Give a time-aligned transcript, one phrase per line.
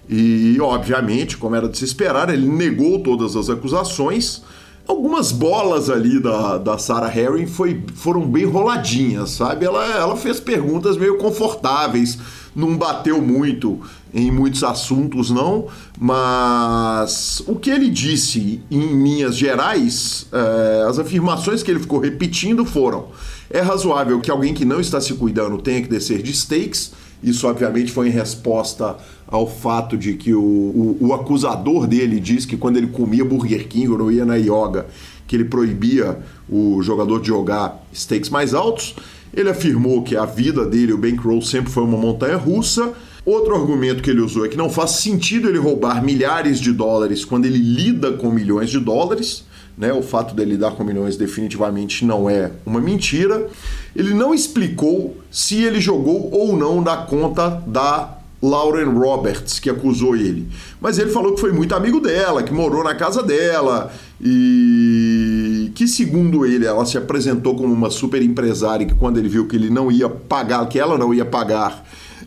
[0.08, 4.42] e, obviamente, como era de se esperar, ele negou todas as acusações
[4.86, 9.64] algumas bolas ali da, da Sarah Herring foi, foram bem roladinhas, sabe?
[9.64, 12.18] Ela, ela fez perguntas meio confortáveis,
[12.54, 13.80] não bateu muito
[14.12, 21.62] em muitos assuntos, não, mas o que ele disse em linhas gerais, é, as afirmações
[21.62, 23.06] que ele ficou repetindo foram:
[23.48, 26.92] é razoável que alguém que não está se cuidando tenha que descer de stakes.
[27.22, 28.96] Isso, obviamente, foi em resposta
[29.26, 33.66] ao fato de que o, o, o, acusador dele diz que quando ele comia Burger
[33.68, 34.86] King ou ia na yoga,
[35.26, 36.18] que ele proibia
[36.48, 38.94] o jogador de jogar stakes mais altos.
[39.32, 42.92] Ele afirmou que a vida dele, o bankroll, sempre foi uma montanha russa.
[43.24, 47.24] Outro argumento que ele usou é que não faz sentido ele roubar milhares de dólares
[47.24, 49.44] quando ele lida com milhões de dólares.
[49.76, 49.92] Né?
[49.92, 53.48] O fato dele lidar com milhões definitivamente não é uma mentira.
[53.94, 60.16] Ele não explicou se ele jogou ou não da conta da Lauren Roberts, que acusou
[60.16, 60.48] ele.
[60.80, 65.86] Mas ele falou que foi muito amigo dela, que morou na casa dela e que,
[65.86, 69.70] segundo ele, ela se apresentou como uma super empresária que quando ele viu que ele
[69.70, 71.86] não ia pagar, que ela não ia pagar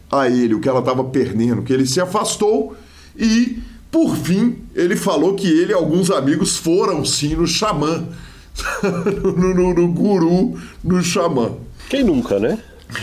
[0.09, 2.75] a ele o que ela estava perdendo, que ele se afastou
[3.17, 3.59] e,
[3.95, 8.05] por fim, ele falou que ele e alguns amigos foram sim no xamã,
[9.23, 11.53] no, no, no guru, no xamã.
[11.89, 12.59] Quem nunca, né?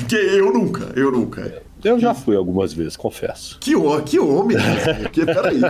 [0.06, 1.62] Que eu nunca, eu nunca.
[1.84, 3.58] Eu já fui algumas vezes, confesso.
[3.60, 3.72] Que,
[4.06, 5.08] que homem, né?
[5.12, 5.60] que, peraí.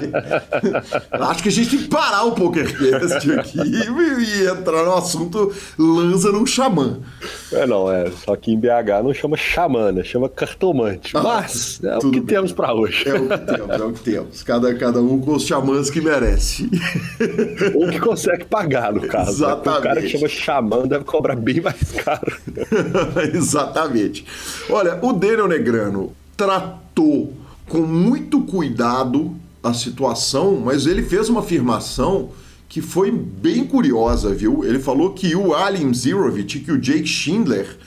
[1.10, 5.52] Acho que a gente tem que parar o PokerCast aqui e, e entrar no assunto
[5.78, 6.98] lança num xamã.
[7.50, 8.10] É, não, é.
[8.10, 10.04] Só que em BH não chama xamã, né?
[10.04, 11.16] Chama cartomante.
[11.16, 12.22] Ah, Mas é o que bem.
[12.22, 13.08] temos para hoje.
[13.08, 14.42] É o que temos, é o que temos.
[14.42, 16.68] Cada, cada um com os xamãs que merece.
[17.74, 19.44] Ou que consegue pagar, no caso.
[19.44, 19.72] Exatamente.
[19.72, 19.78] Né?
[19.78, 22.36] O cara que chama xamã deve cobrar bem mais caro.
[23.32, 24.26] Exatamente.
[24.68, 26.01] Olha, o Daniel Negrano
[26.42, 27.32] tratou
[27.68, 32.30] com muito cuidado a situação, mas ele fez uma afirmação
[32.68, 34.64] que foi bem curiosa, viu?
[34.64, 37.78] Ele falou que o Alim Zirovich, que o Jake Schindler,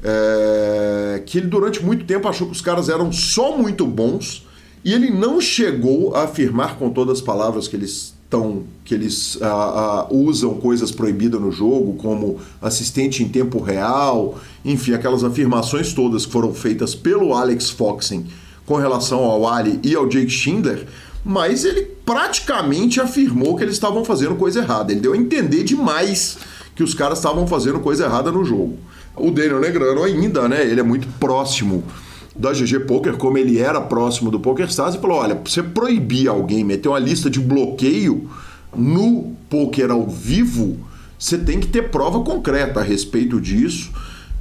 [0.00, 4.46] é, que ele durante muito tempo achou que os caras eram só muito bons
[4.84, 9.36] e ele não chegou a afirmar com todas as palavras que eles estão que eles
[9.36, 15.92] uh, uh, usam coisas proibidas no jogo, como assistente em tempo real, enfim, aquelas afirmações
[15.92, 18.26] todas que foram feitas pelo Alex Foxen
[18.66, 20.86] com relação ao Ali e ao Jake Schindler,
[21.24, 24.92] mas ele praticamente afirmou que eles estavam fazendo coisa errada.
[24.92, 26.38] Ele deu a entender demais
[26.74, 28.78] que os caras estavam fazendo coisa errada no jogo.
[29.16, 30.66] O Daniel Negrano ainda, né?
[30.66, 31.84] Ele é muito próximo
[32.34, 36.64] da GG Poker, como ele era próximo do PokerStars, e falou: olha, você proibir alguém,
[36.64, 38.28] meter uma lista de bloqueio
[38.74, 40.78] no poker ao vivo,
[41.18, 43.92] você tem que ter prova concreta a respeito disso.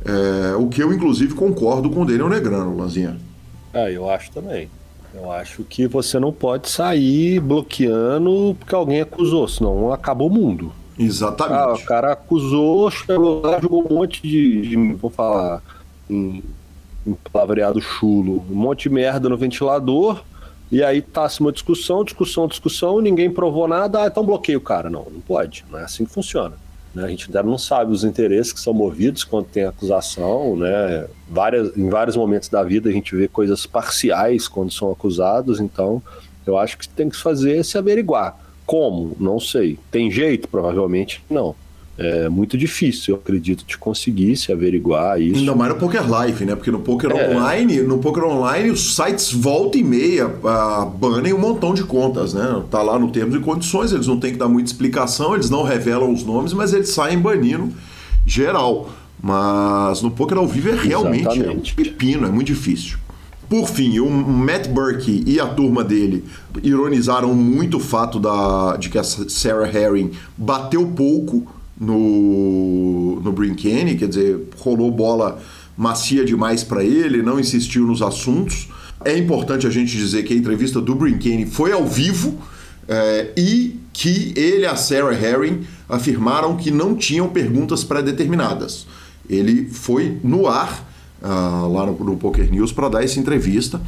[0.06, 3.18] É, o que eu, inclusive, concordo com o Daniel Negrano, Lanzinha.
[3.74, 4.70] Ah, eu acho também.
[5.14, 10.74] Eu acho que você não pode sair bloqueando porque alguém acusou, senão acabou o mundo.
[10.98, 11.60] Exatamente.
[11.60, 15.62] Ah, o cara acusou, chegou lá, jogou um monte de, de vou falar,
[16.10, 16.44] em,
[17.06, 20.24] em palavreado chulo, um monte de merda no ventilador,
[20.72, 24.90] e aí tá uma discussão, discussão, discussão, ninguém provou nada, ah, então bloqueia o cara.
[24.90, 26.56] Não, não pode, não é assim que funciona.
[26.96, 27.04] Né?
[27.04, 31.08] A gente ainda não sabe os interesses que são movidos quando tem acusação, né?
[31.30, 36.02] Várias, em vários momentos da vida a gente vê coisas parciais quando são acusados, então
[36.46, 38.38] eu acho que tem que fazer se averiguar.
[38.66, 39.16] Como?
[39.20, 39.78] Não sei.
[39.92, 40.48] Tem jeito?
[40.48, 41.56] Provavelmente não.
[41.96, 45.40] É muito difícil, eu acredito, de conseguir se averiguar isso.
[45.40, 46.56] Ainda mais no Poker Live, né?
[46.56, 47.36] Porque no Poker é.
[47.36, 52.34] Online, no Poker Online, os sites volta e meia uh, banem um montão de contas,
[52.34, 52.64] né?
[52.72, 55.62] Tá lá no termos e condições, eles não têm que dar muita explicação, eles não
[55.62, 57.72] revelam os nomes, mas eles saem banindo
[58.26, 58.90] geral.
[59.22, 62.98] Mas no Poker ao vivo é realmente é um pepino, é muito difícil.
[63.48, 66.24] Por fim, o Matt Burke e a turma dele
[66.64, 71.46] ironizaram muito o fato da, de que a Sarah Herring bateu pouco
[71.80, 75.42] no, no Brinkane, quer dizer, rolou bola
[75.76, 78.70] macia demais para ele, não insistiu nos assuntos.
[79.04, 82.40] É importante a gente dizer que a entrevista do Brinkane foi ao vivo
[82.88, 88.88] é, e que ele e a Sarah Herring afirmaram que não tinham perguntas pré-determinadas.
[89.30, 90.86] Ele foi no ar
[91.22, 93.82] uh, lá no, no, Poker News para dar essa entrevista.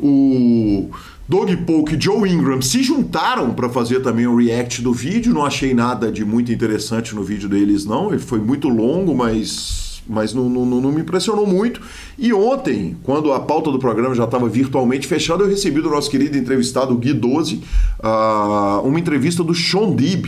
[0.00, 0.90] O
[1.32, 5.32] Doug Polk e Joe Ingram se juntaram para fazer também o react do vídeo.
[5.32, 8.10] Não achei nada de muito interessante no vídeo deles, não.
[8.10, 11.80] Ele foi muito longo, mas, mas não, não, não me impressionou muito.
[12.18, 16.10] E ontem, quando a pauta do programa já estava virtualmente fechada, eu recebi do nosso
[16.10, 17.62] querido entrevistado Gui 12 uh,
[18.02, 20.26] ah, uma entrevista do Sean Dib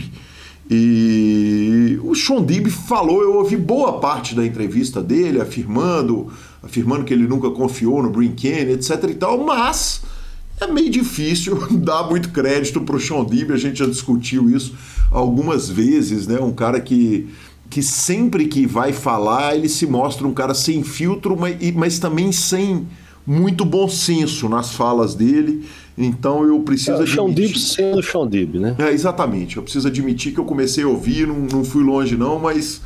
[0.67, 6.31] e o Sean Dib falou, eu ouvi boa parte da entrevista dele, afirmando,
[6.63, 10.01] afirmando que ele nunca confiou no Brinkane, etc e tal, mas
[10.59, 14.73] é meio difícil dar muito crédito para o Sean Dib, a gente já discutiu isso
[15.11, 16.39] algumas vezes, né?
[16.39, 17.27] Um cara que,
[17.69, 22.31] que sempre que vai falar, ele se mostra um cara sem filtro, mas, mas também
[22.31, 22.87] sem
[23.25, 25.65] muito bom senso nas falas dele.
[25.97, 27.47] Então eu preciso é, admitir.
[27.47, 28.75] Dib sendo Sean Dib, né?
[28.77, 29.57] É, exatamente.
[29.57, 32.81] Eu preciso admitir que eu comecei a ouvir, não, não fui longe não, mas.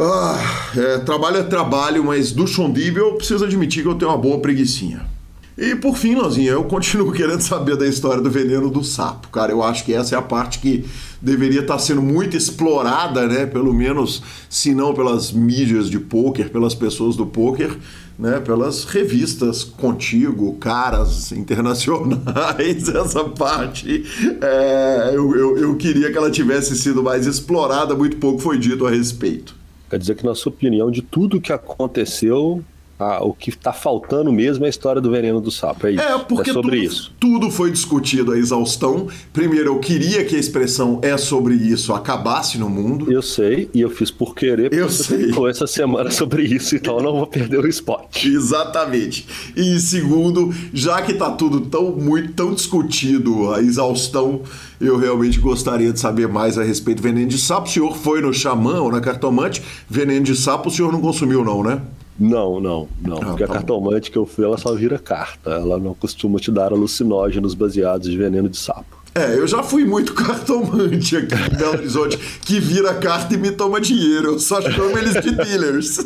[0.00, 4.10] Ah, é, trabalho é trabalho, mas do Sean Dib eu preciso admitir que eu tenho
[4.10, 5.17] uma boa preguiçinha.
[5.58, 9.28] E por fim, Lanzinha, eu continuo querendo saber da história do veneno do sapo.
[9.28, 10.84] Cara, eu acho que essa é a parte que
[11.20, 13.44] deveria estar sendo muito explorada, né?
[13.44, 17.76] Pelo menos, se não pelas mídias de pôquer, pelas pessoas do pôquer,
[18.16, 18.38] né?
[18.38, 22.88] Pelas revistas contigo, caras internacionais.
[22.94, 24.04] Essa parte
[24.40, 28.86] é, eu, eu, eu queria que ela tivesse sido mais explorada, muito pouco foi dito
[28.86, 29.56] a respeito.
[29.90, 32.62] Quer dizer que, na sua opinião, de tudo que aconteceu,
[32.98, 35.86] ah, o que está faltando mesmo é a história do veneno do sapo.
[35.86, 36.02] É isso.
[36.02, 37.12] É, porque é sobre tudo, isso.
[37.20, 39.06] tudo foi discutido a exaustão.
[39.32, 43.10] Primeiro, eu queria que a expressão é sobre isso acabasse no mundo.
[43.12, 44.72] Eu sei, e eu fiz por querer.
[44.72, 45.28] Eu sei.
[45.28, 48.24] Ficou essa semana sobre isso, então eu não vou perder o spot.
[48.24, 49.26] Exatamente.
[49.56, 54.42] E segundo, já que está tudo tão muito tão discutido a exaustão,
[54.80, 57.68] eu realmente gostaria de saber mais a respeito do veneno de sapo.
[57.68, 59.62] O senhor foi no xamã ou na cartomante?
[59.88, 61.80] Veneno de sapo o senhor não consumiu, não, né?
[62.18, 63.18] Não, não, não.
[63.18, 65.50] Ah, porque tá a cartomante que eu fui, ela só vira carta.
[65.50, 68.97] Ela não costuma te dar alucinógenos baseados de veneno de sapo.
[69.18, 73.50] É, eu já fui muito cartomante aqui em Belo Horizonte, que vira carta e me
[73.50, 74.34] toma dinheiro.
[74.34, 75.98] Eu só chamo eles de dealers.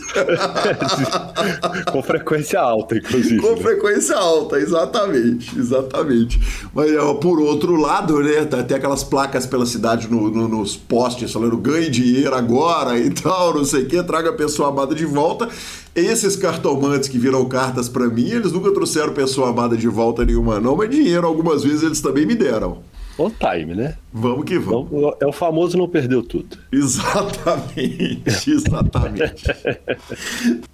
[1.92, 3.38] Com frequência alta, inclusive.
[3.38, 6.40] Com frequência alta, exatamente, exatamente.
[6.72, 6.90] Mas
[7.20, 11.58] por outro lado, né, tá, tem aquelas placas pela cidade no, no, nos postes falando
[11.58, 15.50] ganhe dinheiro agora e tal, não sei o que, traga a pessoa amada de volta.
[15.94, 20.58] Esses cartomantes que viram cartas para mim, eles nunca trouxeram pessoa amada de volta nenhuma,
[20.58, 22.78] não, mas dinheiro algumas vezes eles também me deram.
[23.18, 23.96] O time, né?
[24.12, 24.86] Vamos que vamos.
[24.90, 26.58] Então, é o famoso não perdeu tudo.
[26.72, 29.44] Exatamente, exatamente.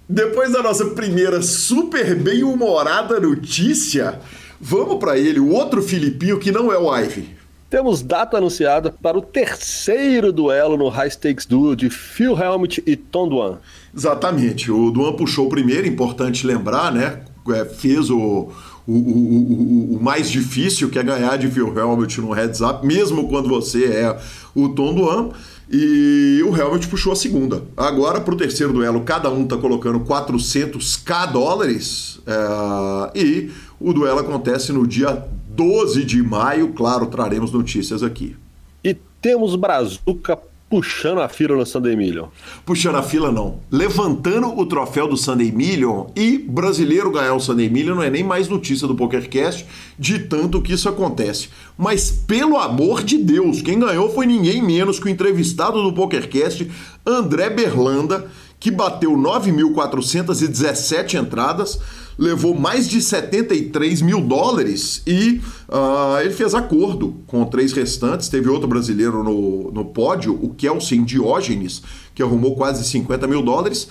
[0.08, 4.20] Depois da nossa primeira super bem-humorada notícia,
[4.60, 7.36] vamos para ele, o outro filipinho que não é o Ivy.
[7.68, 12.96] Temos data anunciada para o terceiro duelo no High Stakes Duel de Phil Helmut e
[12.96, 13.58] Tom Duan.
[13.94, 14.72] Exatamente.
[14.72, 17.20] O Duan puxou o primeiro, importante lembrar, né?
[17.52, 18.48] é, fez o,
[18.88, 23.28] o, o, o, mais difícil, que é ganhar de Phil Helmut no heads up, mesmo
[23.28, 24.18] quando você é
[24.54, 25.28] o Tom Duan.
[25.70, 27.62] E o Helmut puxou a segunda.
[27.76, 32.18] Agora, para o terceiro duelo, cada um está colocando 400k dólares.
[32.26, 36.72] É, e o duelo acontece no dia 12 de maio.
[36.72, 38.34] Claro, traremos notícias aqui.
[38.82, 40.38] E temos Brazuca
[40.68, 42.26] puxando a fila no Sunday Million.
[42.64, 43.60] Puxando a fila não.
[43.70, 48.22] Levantando o troféu do Sunday Million e brasileiro ganhar o Sunday Million não é nem
[48.22, 49.66] mais notícia do PokerCast
[49.98, 51.48] de tanto que isso acontece.
[51.76, 56.70] Mas pelo amor de Deus, quem ganhou foi ninguém menos que o entrevistado do PokerCast,
[57.06, 61.80] André Berlanda, que bateu 9.417 entradas
[62.18, 68.28] levou mais de 73 mil dólares e uh, ele fez acordo com três restantes.
[68.28, 71.82] Teve outro brasileiro no, no pódio, o Kelsen Diógenes,
[72.14, 73.88] que arrumou quase 50 mil dólares.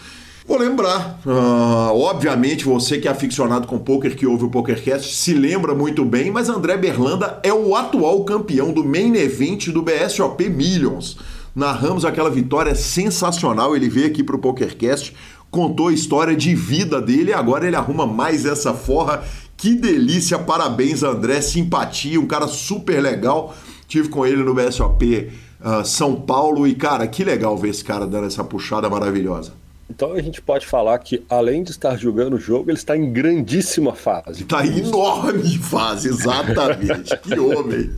[0.48, 5.34] Vou lembrar, uh, obviamente você que é aficionado com poker, que ouve o PokerCast, se
[5.34, 10.48] lembra muito bem, mas André Berlanda é o atual campeão do Main Event do BSOP
[10.50, 11.18] Millions.
[11.54, 15.14] Narramos aquela vitória sensacional, ele veio aqui para o PokerCast,
[15.58, 19.24] contou a história de vida dele e agora ele arruma mais essa forra.
[19.58, 23.56] Que delícia, parabéns André, simpatia, um cara super legal.
[23.88, 27.84] Tive com ele no BSOP uh, ah, São Paulo e cara, que legal ver esse
[27.84, 29.54] cara dando essa puxada maravilhosa.
[29.90, 33.12] Então a gente pode falar que, além de estar jogando o jogo, ele está em
[33.12, 34.44] grandíssima fase.
[34.44, 37.18] Está em enorme fase, exatamente.
[37.18, 37.90] que homem.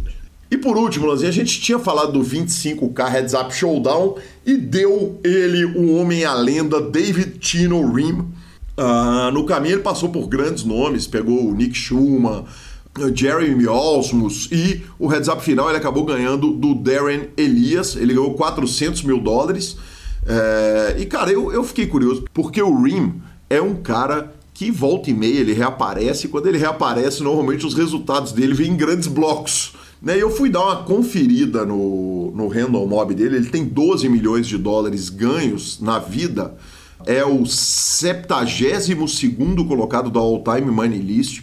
[0.51, 4.15] E por último, Lanzinha, a gente tinha falado do 25K Heads Up Showdown
[4.45, 8.25] e deu ele, o homem a lenda, David Tino Rim.
[8.77, 12.45] Uh, no caminho ele passou por grandes nomes, pegou o Nick Schumann,
[13.13, 18.33] Jeremy Osmus e o heads up final ele acabou ganhando do Darren Elias, ele ganhou
[18.33, 19.77] 400 mil dólares.
[20.25, 25.09] É, e cara, eu, eu fiquei curioso, porque o Rim é um cara que volta
[25.09, 29.07] e meia ele reaparece, e quando ele reaparece, normalmente os resultados dele vêm em grandes
[29.07, 29.73] blocos.
[30.01, 34.47] Né, eu fui dar uma conferida no, no Random Mob dele, ele tem 12 milhões
[34.47, 36.55] de dólares ganhos na vida,
[37.05, 38.89] é o 72
[39.67, 41.41] colocado da All Time Money List,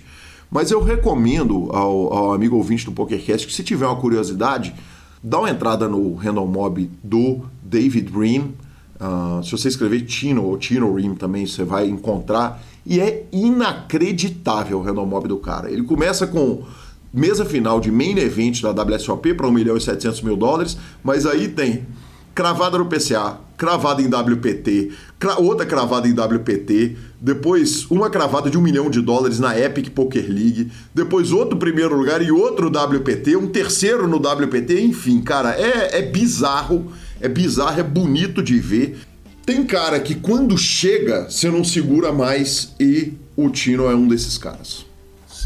[0.51, 4.75] mas eu recomendo ao, ao, amigo ouvinte do PokerCast que se tiver uma curiosidade,
[5.23, 8.53] dá uma entrada no Random Mob do David Ream,
[8.99, 14.79] uh, se você escrever Tino ou Tino Ream também, você vai encontrar, e é inacreditável
[14.79, 15.71] o Random Mob do cara.
[15.71, 16.63] Ele começa com
[17.17, 21.25] mesa final de main event da WSOP para 1 milhão e 700 mil dólares, mas
[21.25, 21.87] aí tem
[22.35, 28.59] cravada no PCA, cravada em WPT, cra outra cravada em WPT, depois uma cravada de
[28.59, 33.35] um milhão de dólares na Epic Poker League, depois outro primeiro lugar e outro WPT,
[33.37, 38.99] um terceiro no WPT, enfim, cara, é, é bizarro, é bizarro, é bonito de ver.
[39.47, 44.37] Tem cara que quando chega, você não segura mais e o Tino é um desses
[44.37, 44.86] caras.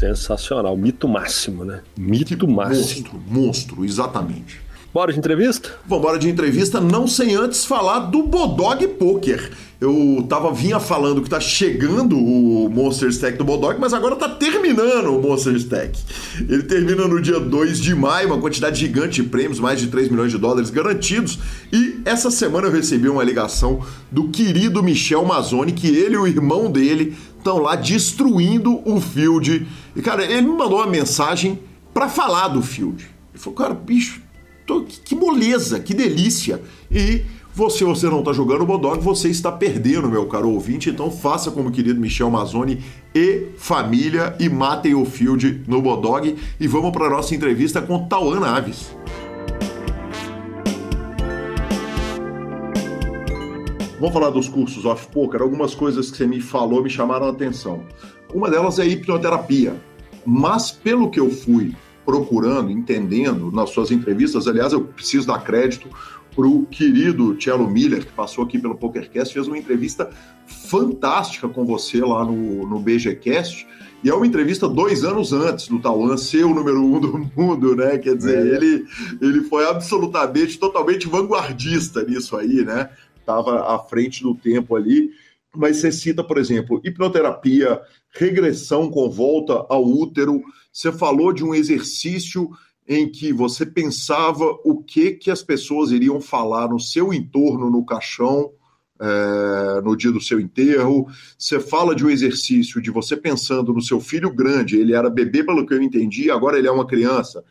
[0.01, 0.75] Sensacional.
[0.75, 1.81] Mito máximo, né?
[1.95, 3.13] Mito máximo.
[3.13, 4.59] Monstro, monstro, exatamente.
[4.91, 5.69] Bora de entrevista?
[5.85, 9.51] Vamos embora de entrevista, não sem antes falar do Bodog Poker.
[9.81, 14.29] Eu tava vinha falando que tá chegando o Monster Stack do Bodog, mas agora tá
[14.29, 15.99] terminando o Monster Stack.
[16.47, 20.09] Ele termina no dia 2 de maio, uma quantidade gigante de prêmios, mais de 3
[20.09, 21.39] milhões de dólares garantidos.
[21.73, 26.27] E essa semana eu recebi uma ligação do querido Michel Mazzoni, que ele e o
[26.27, 29.65] irmão dele estão lá destruindo o field.
[29.95, 31.59] E, cara, ele me mandou uma mensagem
[31.91, 33.03] para falar do field.
[33.33, 34.21] Ele falou, cara, bicho,
[34.67, 36.61] tô, que moleza, que delícia.
[36.91, 37.23] E
[37.53, 40.89] você, você não está jogando o Bodog, você está perdendo, meu caro ouvinte.
[40.89, 42.81] Então faça como o querido Michel Mazzoni
[43.13, 46.35] e família e matem o field no Bodog.
[46.59, 48.95] E vamos para nossa entrevista com Tauan Naves.
[53.99, 55.41] Vamos falar dos cursos off poker.
[55.41, 57.83] Algumas coisas que você me falou me chamaram a atenção.
[58.33, 59.75] Uma delas é a hipnoterapia.
[60.25, 65.87] Mas pelo que eu fui procurando, entendendo nas suas entrevistas, aliás, eu preciso dar crédito
[66.35, 70.09] para o querido Cello Miller, que passou aqui pelo PokerCast, fez uma entrevista
[70.45, 73.67] fantástica com você lá no, no BGCast.
[74.03, 77.75] E é uma entrevista dois anos antes do Tauan ser o número um do mundo,
[77.75, 77.97] né?
[77.99, 78.55] Quer dizer, é.
[78.55, 78.85] ele,
[79.21, 82.89] ele foi absolutamente, totalmente vanguardista nisso aí, né?
[83.21, 85.11] estava à frente do tempo ali.
[85.55, 90.41] Mas você cita, por exemplo, hipnoterapia, regressão com volta ao útero.
[90.71, 92.49] Você falou de um exercício
[92.93, 97.85] em que você pensava o que que as pessoas iriam falar no seu entorno, no
[97.85, 98.51] caixão,
[98.99, 101.07] é, no dia do seu enterro.
[101.37, 105.41] Você fala de um exercício de você pensando no seu filho grande, ele era bebê,
[105.41, 107.41] pelo que eu entendi, agora ele é uma criança.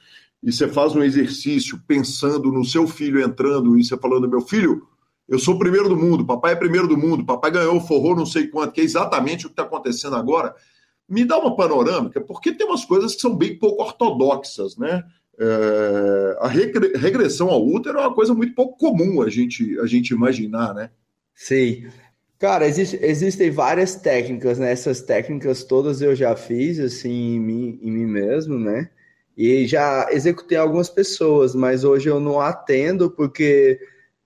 [0.43, 4.87] E você faz um exercício pensando no seu filho entrando e você falando, meu filho,
[5.27, 8.27] eu sou o primeiro do mundo, papai é primeiro do mundo, papai ganhou, forrou não
[8.27, 10.55] sei quanto, que é exatamente o que está acontecendo agora.
[11.09, 15.03] me dá uma panorâmica, porque tem umas coisas que são bem pouco ortodoxas, né?
[15.39, 20.13] É, a regressão ao útero é uma coisa muito pouco comum a gente, a gente
[20.13, 20.91] imaginar, né?
[21.35, 21.87] Sim.
[22.39, 24.73] Cara, existe, existem várias técnicas, né?
[24.73, 28.91] Essas técnicas todas eu já fiz, assim, em mim, em mim mesmo, né?
[29.37, 33.79] E já executei algumas pessoas, mas hoje eu não atendo porque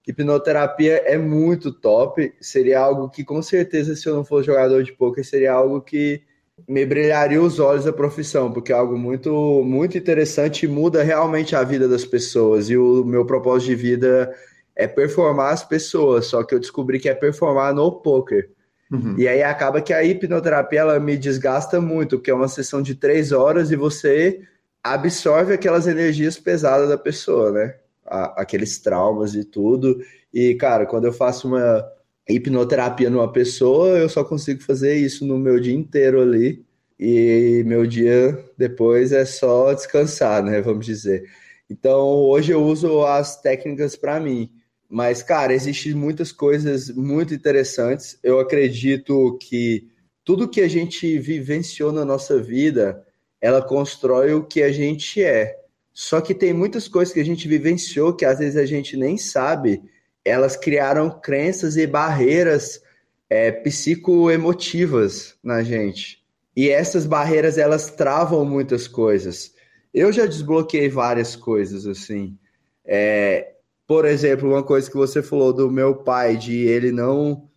[0.07, 2.33] hipnoterapia é muito top.
[2.41, 6.23] Seria algo que, com certeza, se eu não fosse jogador de poker, seria algo que
[6.69, 11.57] me brilharia os olhos da profissão, porque é algo muito, muito interessante e muda realmente
[11.57, 12.71] a vida das pessoas.
[12.71, 14.35] E o meu propósito de vida
[14.77, 18.51] é performar as pessoas, só que eu descobri que é performar no poker.
[18.91, 19.17] Uhum.
[19.19, 22.95] E aí acaba que a hipnoterapia ela me desgasta muito, porque é uma sessão de
[22.95, 24.43] três horas e você
[24.83, 27.75] absorve aquelas energias pesadas da pessoa, né?
[28.07, 29.99] aqueles traumas e tudo.
[30.33, 31.85] E, cara, quando eu faço uma
[32.29, 36.65] hipnoterapia numa pessoa, eu só consigo fazer isso no meu dia inteiro ali.
[36.99, 40.61] E meu dia depois é só descansar, né?
[40.61, 41.25] Vamos dizer.
[41.69, 44.51] Então, hoje eu uso as técnicas para mim.
[44.89, 48.19] Mas, cara, existem muitas coisas muito interessantes.
[48.23, 49.89] Eu acredito que
[50.25, 53.05] tudo que a gente vivenciou na nossa vida,
[53.41, 55.57] ela constrói o que a gente é.
[55.93, 59.17] Só que tem muitas coisas que a gente vivenciou que às vezes a gente nem
[59.17, 59.83] sabe
[60.25, 62.81] elas criaram crenças e barreiras
[63.29, 66.23] é, psicoemotivas na gente.
[66.57, 69.53] E essas barreiras, elas travam muitas coisas.
[69.93, 72.39] Eu já desbloqueei várias coisas, assim.
[72.85, 73.55] É,
[73.87, 77.49] por exemplo, uma coisa que você falou do meu pai, de ele não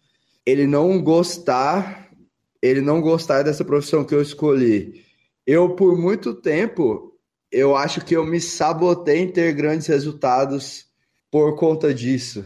[0.46, 2.10] ele não gostar,
[2.62, 5.04] ele não gostar dessa profissão que eu escolhi.
[5.46, 7.14] Eu, por muito tempo,
[7.52, 10.86] eu acho que eu me sabotei em ter grandes resultados
[11.30, 12.46] por conta disso.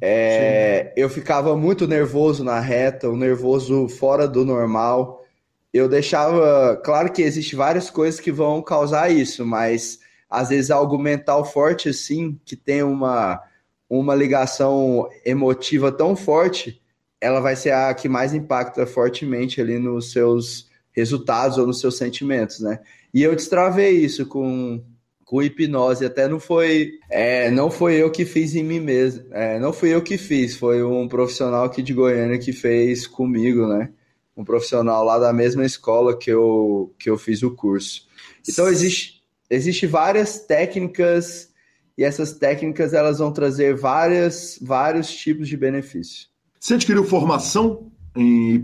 [0.00, 5.24] É, eu ficava muito nervoso na reta, um nervoso fora do normal.
[5.72, 6.76] Eu deixava.
[6.84, 11.88] Claro que existem várias coisas que vão causar isso, mas às vezes algo mental forte
[11.88, 13.42] assim, que tem uma,
[13.88, 16.80] uma ligação emotiva tão forte,
[17.20, 21.96] ela vai ser a que mais impacta fortemente ali nos seus resultados ou nos seus
[21.96, 22.80] sentimentos, né?
[23.12, 24.82] E eu destravei isso com
[25.30, 26.04] com hipnose.
[26.04, 29.24] Até não foi, é, não foi eu que fiz em mim mesmo.
[29.30, 33.68] É, não fui eu que fiz, foi um profissional aqui de Goiânia que fez comigo,
[33.68, 33.90] né?
[34.36, 38.08] Um profissional lá da mesma escola que eu, que eu fiz o curso.
[38.48, 41.50] Então existe, existe várias técnicas
[41.96, 46.26] e essas técnicas elas vão trazer várias, vários tipos de benefício.
[46.58, 48.54] Você adquiriu formação em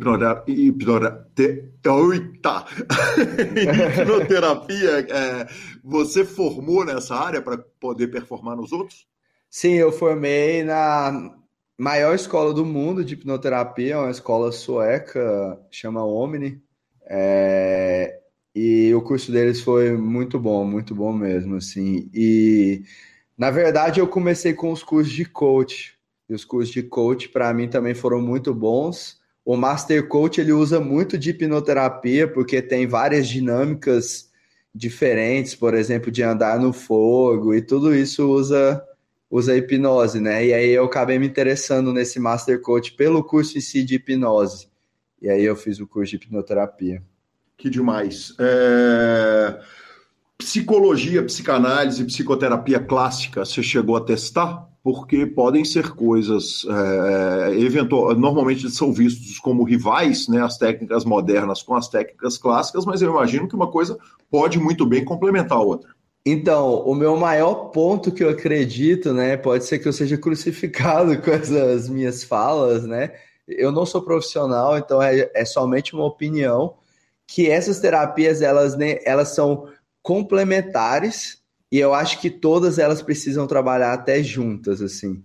[4.02, 5.48] hipnoterapia, é,
[5.82, 9.06] você formou nessa área para poder performar nos outros?
[9.48, 11.34] Sim, eu formei na
[11.78, 16.60] maior escola do mundo de hipnoterapia, uma escola sueca, chama Omni.
[17.08, 18.20] É,
[18.54, 22.10] e o curso deles foi muito bom, muito bom mesmo, assim.
[22.12, 22.82] E
[23.36, 25.96] na verdade eu comecei com os cursos de coach.
[26.28, 29.15] E os cursos de coach para mim também foram muito bons
[29.46, 34.28] o Master Coach ele usa muito de hipnoterapia porque tem várias dinâmicas
[34.74, 38.82] diferentes, por exemplo, de andar no fogo e tudo isso usa
[39.30, 40.46] usa hipnose, né?
[40.46, 44.68] E aí eu acabei me interessando nesse Master Coach pelo curso em si de hipnose.
[45.22, 47.00] E aí eu fiz o curso de hipnoterapia.
[47.56, 48.34] Que demais.
[48.40, 49.60] É...
[50.36, 54.68] Psicologia, psicanálise, psicoterapia clássica, você chegou a testar?
[54.86, 61.60] Porque podem ser coisas é, eventual, normalmente são vistos como rivais, né, as técnicas modernas
[61.60, 63.98] com as técnicas clássicas, mas eu imagino que uma coisa
[64.30, 65.90] pode muito bem complementar a outra.
[66.24, 71.18] Então, o meu maior ponto que eu acredito, né, pode ser que eu seja crucificado
[71.20, 73.12] com essas minhas falas, né?
[73.48, 76.74] Eu não sou profissional, então é, é somente uma opinião
[77.26, 79.66] que essas terapias elas, né, elas são
[80.00, 85.22] complementares e eu acho que todas elas precisam trabalhar até juntas, assim.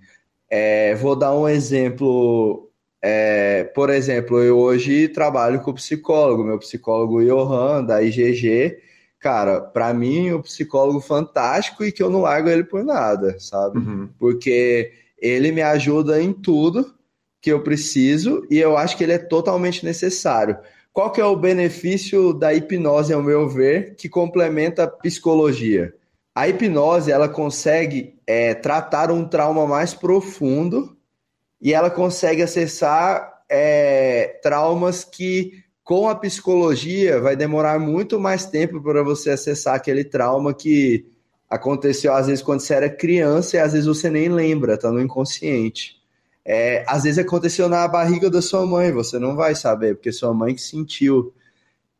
[0.49, 2.69] É, vou dar um exemplo.
[3.03, 8.77] É, por exemplo, eu hoje trabalho com psicólogo, meu psicólogo Johan, da IGG.
[9.19, 13.77] Cara, para mim, o psicólogo fantástico e que eu não largo ele por nada, sabe?
[13.77, 14.09] Uhum.
[14.17, 16.93] Porque ele me ajuda em tudo
[17.39, 20.57] que eu preciso e eu acho que ele é totalmente necessário.
[20.91, 25.93] Qual que é o benefício da hipnose, ao meu ver, que complementa a psicologia?
[26.33, 30.95] A hipnose ela consegue é, tratar um trauma mais profundo
[31.61, 38.81] e ela consegue acessar é, traumas que com a psicologia vai demorar muito mais tempo
[38.81, 41.05] para você acessar aquele trauma que
[41.49, 45.01] aconteceu às vezes quando você era criança e às vezes você nem lembra, tá no
[45.01, 45.99] inconsciente.
[46.45, 50.33] É, às vezes aconteceu na barriga da sua mãe, você não vai saber, porque sua
[50.33, 51.33] mãe sentiu.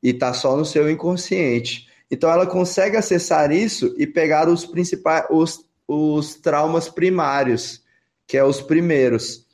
[0.02, 1.91] e tá só no seu inconsciente.
[2.12, 7.82] Então ela consegue acessar isso e pegar os principais os, os traumas primários,
[8.28, 9.48] que é os primeiros.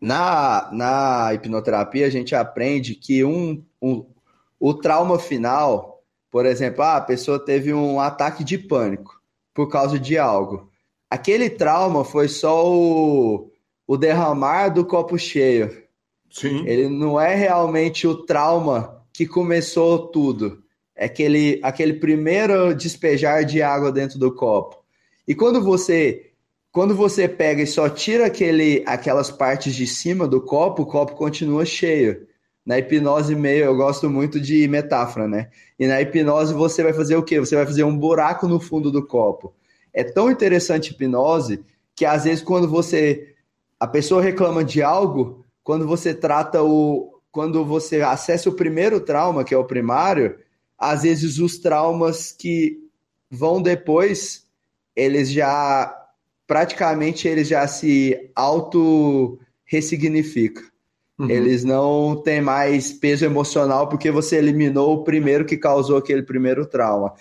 [0.00, 4.06] Na, na hipnoterapia a gente aprende que um, um
[4.60, 9.20] o trauma final, por exemplo, ah, a pessoa teve um ataque de pânico
[9.52, 10.70] por causa de algo.
[11.10, 13.50] Aquele trauma foi só o,
[13.86, 15.84] o derramar do copo cheio.
[16.30, 16.66] Sim.
[16.66, 20.63] Ele não é realmente o trauma que começou tudo.
[20.96, 24.84] É aquele, aquele primeiro despejar de água dentro do copo.
[25.26, 26.30] E quando você
[26.70, 31.14] quando você pega e só tira aquele, aquelas partes de cima do copo, o copo
[31.14, 32.26] continua cheio.
[32.66, 35.50] Na hipnose meio, eu gosto muito de metáfora, né?
[35.78, 37.38] E na hipnose você vai fazer o quê?
[37.38, 39.54] Você vai fazer um buraco no fundo do copo.
[39.92, 43.34] É tão interessante hipnose que às vezes quando você
[43.78, 49.44] a pessoa reclama de algo, quando você trata o quando você acessa o primeiro trauma,
[49.44, 50.38] que é o primário,
[50.78, 52.78] às vezes os traumas que
[53.30, 54.46] vão depois,
[54.94, 56.00] eles já
[56.46, 60.64] praticamente eles já se auto ressignificam.
[61.18, 61.30] Uhum.
[61.30, 66.66] Eles não têm mais peso emocional porque você eliminou o primeiro que causou aquele primeiro
[66.66, 67.14] trauma.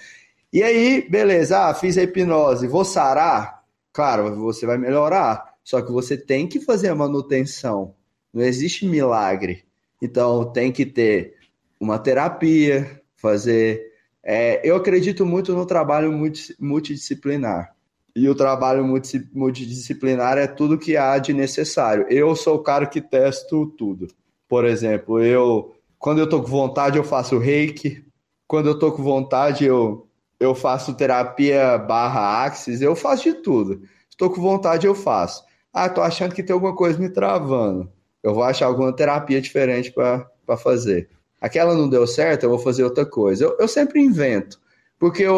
[0.51, 3.63] E aí, beleza, ah, fiz a hipnose, vou sarar?
[3.91, 7.95] Claro, você vai melhorar, só que você tem que fazer a manutenção.
[8.33, 9.63] Não existe milagre.
[10.01, 11.35] Então tem que ter
[11.79, 13.81] uma terapia, fazer.
[14.21, 16.11] É, eu acredito muito no trabalho
[16.59, 17.73] multidisciplinar.
[18.15, 18.85] E o trabalho
[19.33, 22.05] multidisciplinar é tudo que há de necessário.
[22.09, 24.07] Eu sou o cara que testo tudo.
[24.47, 28.05] Por exemplo, eu quando eu tô com vontade eu faço reiki,
[28.45, 30.07] quando eu tô com vontade eu
[30.39, 33.81] eu faço terapia barra axis, eu faço de tudo.
[34.09, 35.43] Estou com vontade eu faço.
[35.73, 37.89] Ah, tô achando que tem alguma coisa me travando
[38.23, 41.09] eu vou achar alguma terapia diferente para fazer.
[41.43, 43.43] Aquela não deu certo, eu vou fazer outra coisa.
[43.43, 44.61] Eu, eu sempre invento.
[44.97, 45.35] Porque eu,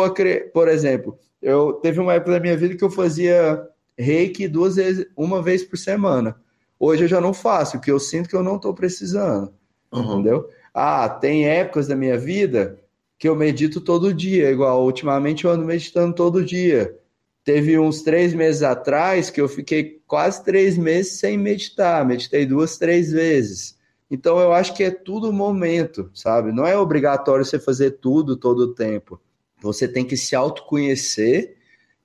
[0.54, 5.08] por exemplo, eu teve uma época da minha vida que eu fazia reiki duas vezes,
[5.18, 6.40] uma vez por semana.
[6.80, 9.52] Hoje eu já não faço, porque eu sinto que eu não estou precisando.
[9.92, 10.20] Uhum.
[10.20, 10.48] Entendeu?
[10.72, 12.78] Ah, tem épocas da minha vida
[13.18, 16.96] que eu medito todo dia, igual ultimamente eu ando meditando todo dia.
[17.44, 22.78] Teve uns três meses atrás que eu fiquei quase três meses sem meditar, meditei duas,
[22.78, 23.75] três vezes.
[24.10, 26.52] Então eu acho que é tudo momento, sabe?
[26.52, 29.20] Não é obrigatório você fazer tudo todo o tempo.
[29.62, 31.56] Você tem que se autoconhecer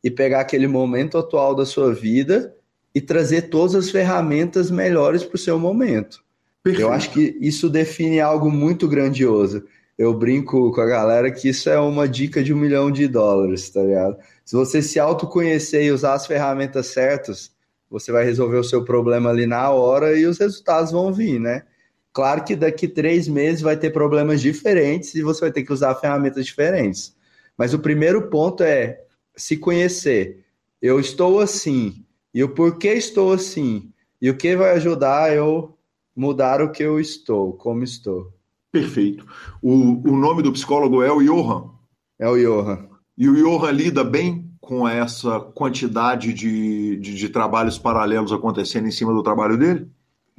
[0.02, 2.54] e pegar aquele momento atual da sua vida
[2.94, 6.24] e trazer todas as ferramentas melhores para o seu momento.
[6.62, 6.86] Perfeito.
[6.86, 9.64] Eu acho que isso define algo muito grandioso.
[9.96, 13.68] Eu brinco com a galera que isso é uma dica de um milhão de dólares,
[13.68, 14.16] tá ligado?
[14.44, 17.52] Se você se autoconhecer e usar as ferramentas certas,
[17.90, 21.64] você vai resolver o seu problema ali na hora e os resultados vão vir, né?
[22.12, 25.94] Claro que daqui três meses vai ter problemas diferentes e você vai ter que usar
[25.94, 27.16] ferramentas diferentes.
[27.56, 29.00] Mas o primeiro ponto é
[29.36, 30.44] se conhecer.
[30.82, 32.04] Eu estou assim.
[32.34, 33.92] E o porquê estou assim.
[34.20, 35.76] E o que vai ajudar eu
[36.14, 38.32] mudar o que eu estou, como estou.
[38.70, 39.26] Perfeito.
[39.62, 39.72] O,
[40.08, 41.70] o nome do psicólogo é o Johan.
[42.18, 42.88] É o Johan.
[43.16, 48.92] E o Johan lida bem com essa quantidade de, de, de, trabalhos paralelos acontecendo em
[48.92, 49.90] cima do trabalho dele?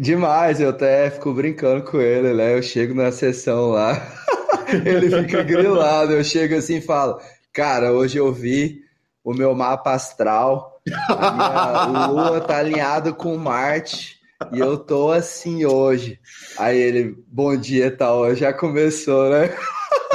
[0.02, 2.56] Demais, eu até fico brincando com ele, né?
[2.58, 4.02] Eu chego na sessão lá,
[4.84, 7.22] ele fica grilado, eu chego assim e falo,
[7.54, 8.82] cara, hoje eu vi
[9.24, 14.18] o meu mapa astral, a minha lua tá alinhado com Marte,
[14.52, 16.20] e eu tô assim hoje.
[16.58, 19.56] Aí ele, bom dia, tal, já começou, né?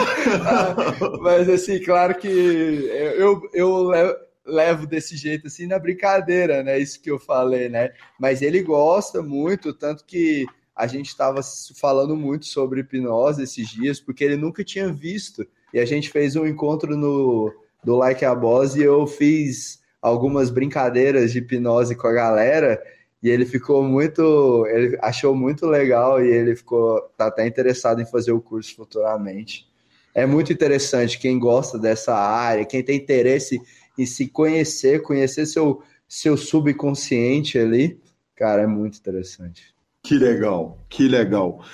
[1.22, 3.92] Mas assim, claro que eu, eu
[4.46, 6.78] levo desse jeito assim na brincadeira, né?
[6.78, 7.92] Isso que eu falei, né?
[8.18, 11.40] Mas ele gosta muito, tanto que a gente estava
[11.74, 15.46] falando muito sobre hipnose esses dias, porque ele nunca tinha visto.
[15.72, 20.50] E a gente fez um encontro no do Like a Boss e eu fiz algumas
[20.50, 22.82] brincadeiras de hipnose com a galera
[23.22, 28.06] e ele ficou muito, ele achou muito legal e ele ficou tá até interessado em
[28.06, 29.66] fazer o curso futuramente
[30.16, 31.18] é muito interessante.
[31.18, 33.60] Quem gosta dessa área, quem tem interesse
[33.98, 38.00] em se conhecer, conhecer seu, seu subconsciente ali,
[38.34, 39.74] cara, é muito interessante.
[40.02, 41.64] Que legal, que legal.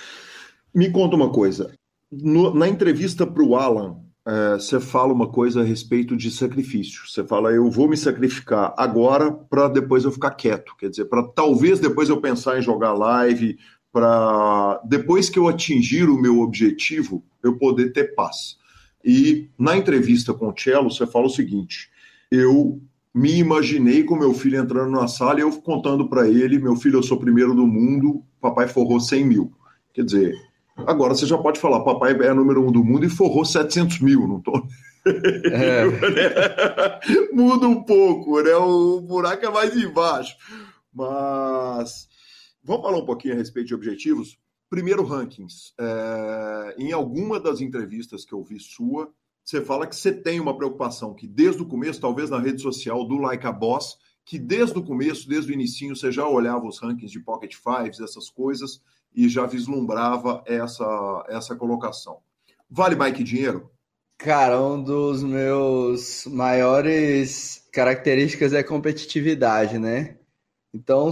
[0.74, 1.72] Me conta uma coisa.
[2.11, 7.02] No, na entrevista para o Alan, é, você fala uma coisa a respeito de sacrifício.
[7.08, 10.76] Você fala, eu vou me sacrificar agora para depois eu ficar quieto.
[10.78, 13.58] Quer dizer, para talvez depois eu pensar em jogar live,
[13.92, 18.56] para depois que eu atingir o meu objetivo, eu poder ter paz.
[19.04, 21.90] E na entrevista com o Cello, você fala o seguinte:
[22.34, 22.80] eu
[23.14, 26.98] me imaginei com meu filho entrando na sala e eu contando para ele: meu filho,
[26.98, 29.52] eu sou primeiro do mundo, papai forrou 100 mil.
[29.92, 30.34] Quer dizer,
[30.76, 34.26] Agora você já pode falar, papai é número um do mundo e forrou 700 mil,
[34.26, 34.52] não tô...
[35.04, 35.84] É.
[37.34, 38.54] Muda um pouco, né?
[38.54, 40.36] O buraco é mais embaixo.
[40.92, 42.08] Mas
[42.62, 44.38] vamos falar um pouquinho a respeito de objetivos.
[44.70, 45.74] Primeiro, rankings.
[45.78, 46.74] É...
[46.78, 49.12] Em alguma das entrevistas que eu vi sua,
[49.44, 53.05] você fala que você tem uma preocupação que desde o começo, talvez na rede social
[53.07, 56.78] do Like a Boss, que desde o começo, desde o início, você já olhava os
[56.78, 58.81] rankings de Pocket Fives, essas coisas,
[59.14, 62.18] e já vislumbrava essa, essa colocação.
[62.70, 63.70] Vale mais que dinheiro?
[64.16, 70.16] Cara, um dos meus maiores características é competitividade, né?
[70.72, 71.11] Então,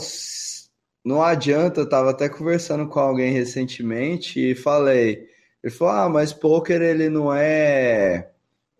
[1.05, 5.27] não adianta, eu tava até conversando com alguém recentemente e falei,
[5.63, 8.31] ele falou: "Ah, mas poker ele não é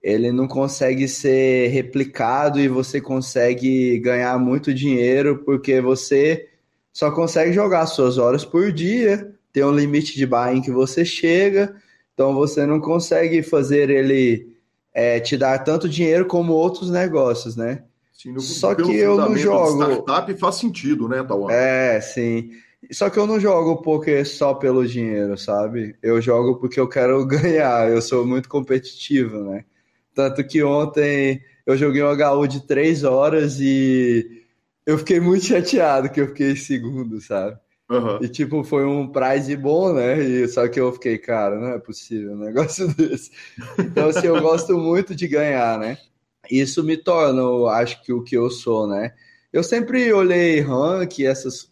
[0.03, 6.49] ele não consegue ser replicado e você consegue ganhar muito dinheiro porque você
[6.93, 11.05] só consegue jogar suas horas por dia, tem um limite de buy em que você
[11.05, 11.77] chega,
[12.15, 14.57] então você não consegue fazer ele
[14.93, 17.85] é, te dar tanto dinheiro como outros negócios, né?
[18.13, 19.83] Sim, no, Só que eu não jogo.
[19.83, 21.51] Startup faz sentido, né, Tauan?
[21.51, 22.51] É, sim.
[22.93, 25.97] Só que eu não jogo poker só pelo dinheiro, sabe?
[26.03, 27.91] Eu jogo porque eu quero ganhar.
[27.91, 29.65] Eu sou muito competitivo, né?
[30.15, 34.45] Tanto que ontem eu joguei um HU de três horas e
[34.87, 37.59] eu fiquei muito chateado que eu fiquei segundo, sabe?
[37.91, 38.19] Uhum.
[38.23, 40.21] E tipo, foi um prize bom, né?
[40.23, 43.31] E, só que eu fiquei, cara, não é possível um negócio desse.
[43.79, 45.99] Então, assim, eu gosto muito de ganhar, né?
[46.51, 49.13] Isso me torna, eu acho que o que eu sou, né?
[49.53, 51.70] Eu sempre olhei rank, essas.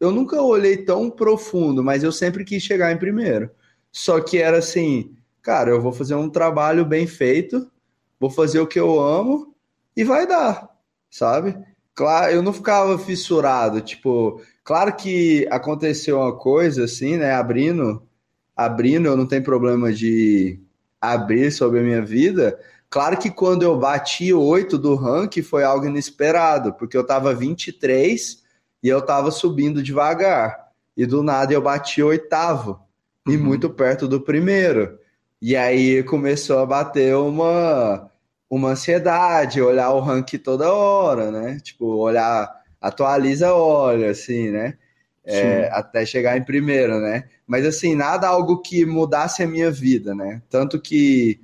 [0.00, 3.50] Eu nunca olhei tão profundo, mas eu sempre quis chegar em primeiro.
[3.92, 7.70] Só que era assim, cara, eu vou fazer um trabalho bem feito,
[8.18, 9.54] vou fazer o que eu amo
[9.94, 10.70] e vai dar,
[11.10, 11.56] sabe?
[11.94, 18.02] Claro, eu não ficava fissurado, tipo, claro que aconteceu uma coisa assim, né, abrindo,
[18.56, 20.58] abrindo, eu não tenho problema de
[21.00, 22.58] abrir sobre a minha vida.
[22.88, 28.42] Claro que quando eu bati oito do ranking foi algo inesperado, porque eu tava 23
[28.82, 30.68] e eu tava subindo devagar.
[30.96, 32.80] E do nada eu bati oitavo,
[33.26, 33.34] uhum.
[33.34, 34.98] e muito perto do primeiro.
[35.40, 38.10] E aí começou a bater uma
[38.50, 41.60] uma ansiedade, olhar o ranking toda hora, né?
[41.62, 44.76] Tipo, olhar, atualiza, olha, assim, né?
[45.24, 47.28] É, até chegar em primeiro, né?
[47.46, 50.42] Mas assim, nada algo que mudasse a minha vida, né?
[50.50, 51.40] Tanto que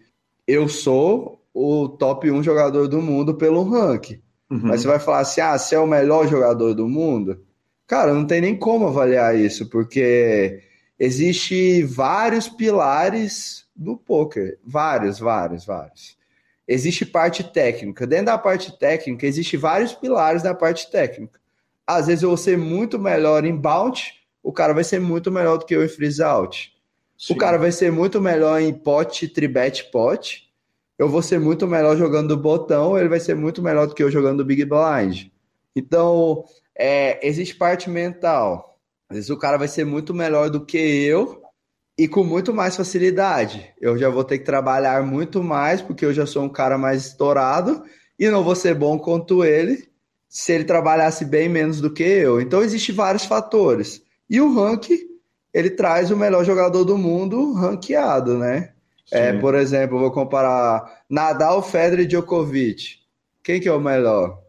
[0.47, 4.21] eu sou o top 1 jogador do mundo pelo ranking.
[4.51, 4.61] Uhum.
[4.63, 7.43] Mas você vai falar assim: ah, você é o melhor jogador do mundo?
[7.87, 10.63] Cara, não tem nem como avaliar isso, porque
[10.99, 14.59] existe vários pilares do poker.
[14.65, 16.17] Vários, vários, vários
[16.67, 18.07] existe parte técnica.
[18.07, 21.39] Dentro da parte técnica, existe vários pilares da parte técnica.
[21.87, 25.59] Às vezes eu vou ser muito melhor em bounce, o cara vai ser muito melhor
[25.59, 26.73] do que eu em freeze out.
[27.17, 27.35] Sim.
[27.35, 30.46] O cara vai ser muito melhor em pot, tribet, pot.
[30.99, 34.03] Eu vou ser muito melhor jogando do botão, ele vai ser muito melhor do que
[34.03, 35.27] eu jogando do big blind.
[35.75, 38.79] Então, é, existe parte mental.
[39.09, 41.43] Às vezes o cara vai ser muito melhor do que eu,
[41.99, 43.73] e com muito mais facilidade.
[43.81, 47.07] Eu já vou ter que trabalhar muito mais, porque eu já sou um cara mais
[47.07, 47.83] estourado
[48.19, 49.89] e não vou ser bom quanto ele
[50.29, 52.41] se ele trabalhasse bem menos do que eu.
[52.41, 54.03] Então, existem vários fatores.
[54.29, 54.99] E o ranking,
[55.55, 58.75] ele traz o melhor jogador do mundo ranqueado, né?
[59.11, 62.99] É, por exemplo, vou comparar Nadal, Federer e Djokovic.
[63.43, 64.43] Quem que é o melhor?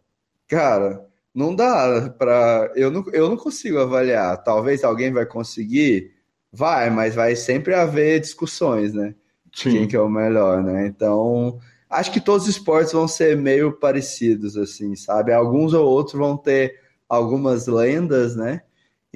[0.48, 4.44] Cara, não dá para eu não, eu não consigo avaliar.
[4.44, 6.18] Talvez alguém vai conseguir
[6.52, 9.14] Vai, mas vai sempre haver discussões, né?
[9.54, 9.72] Sim.
[9.72, 10.88] Quem que é o melhor, né?
[10.88, 15.34] Então, acho que todos os esportes vão ser meio parecidos, assim, sabe?
[15.34, 18.62] Alguns ou outros vão ter algumas lendas, né?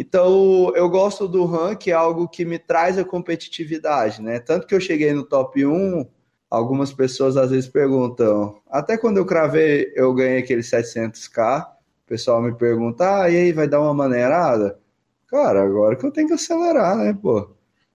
[0.02, 4.40] Então, eu gosto do rank, é algo que me traz a competitividade, né?
[4.40, 6.08] Tanto que eu cheguei no top 1,
[6.50, 12.42] algumas pessoas às vezes perguntam, até quando eu cravei, eu ganhei aquele 700k, o pessoal
[12.42, 14.80] me pergunta, ah, e aí, vai dar uma maneirada?
[15.28, 17.52] Cara, agora que eu tenho que acelerar, né, pô?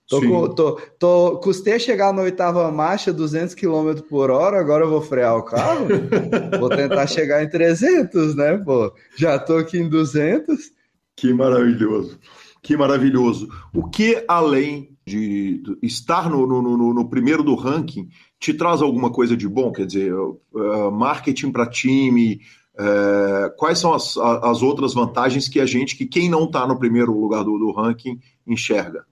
[0.09, 4.90] Tô, com, tô, tô, custei chegar na oitava marcha, 200 km por hora, agora eu
[4.90, 5.88] vou frear o carro?
[6.61, 8.95] vou tentar chegar em 300, né, pô?
[9.16, 10.76] Já tô aqui em 200.
[11.16, 12.18] Que maravilhoso,
[12.62, 13.48] que maravilhoso.
[13.72, 19.11] O que, além de estar no, no, no, no primeiro do ranking, te traz alguma
[19.11, 19.72] coisa de bom?
[19.72, 22.40] Quer dizer, uh, marketing para time,
[22.79, 26.79] é, quais são as, as, outras vantagens que a gente, que quem não está no
[26.79, 29.07] primeiro lugar do, do, ranking, enxerga?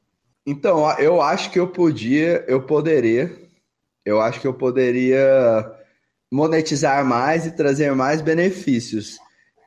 [0.47, 3.35] Então, eu acho que eu podia, eu poderia,
[4.05, 5.73] eu acho que eu poderia
[6.31, 9.17] monetizar mais e trazer mais benefícios.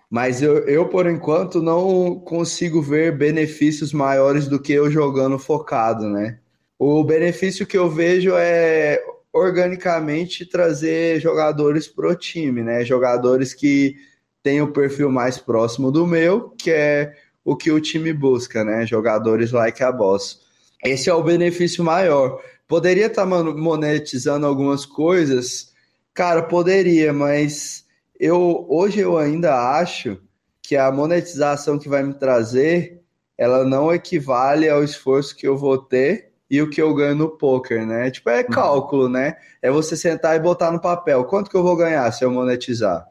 [0.09, 6.09] Mas eu, eu, por enquanto, não consigo ver benefícios maiores do que eu jogando focado,
[6.09, 6.39] né?
[6.79, 12.85] O benefício que eu vejo é organicamente trazer jogadores pro time, né?
[12.85, 13.95] Jogadores que
[14.41, 18.85] têm o perfil mais próximo do meu, que é o que o time busca, né?
[18.85, 20.41] Jogadores like a boss.
[20.83, 22.41] Esse é o benefício maior.
[22.67, 25.73] Poderia estar tá monetizando algumas coisas?
[26.13, 27.85] Cara, poderia, mas
[28.19, 30.17] eu hoje eu ainda acho
[30.61, 33.01] que a monetização que vai me trazer,
[33.37, 37.29] ela não equivale ao esforço que eu vou ter e o que eu ganho no
[37.29, 38.09] poker, né?
[38.11, 38.49] Tipo, é uhum.
[38.49, 39.37] cálculo, né?
[39.61, 41.25] É você sentar e botar no papel.
[41.25, 43.07] Quanto que eu vou ganhar se eu monetizar?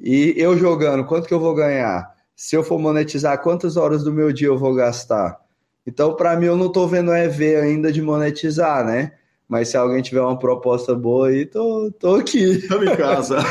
[0.00, 2.14] E eu jogando, quanto que eu vou ganhar?
[2.36, 5.38] Se eu for monetizar, quantas horas do meu dia eu vou gastar?
[5.86, 9.12] Então, para mim, eu não estou vendo EV ainda de monetizar, né?
[9.48, 12.58] Mas se alguém tiver uma proposta boa aí, tô, tô aqui.
[12.58, 13.38] Estamos em casa.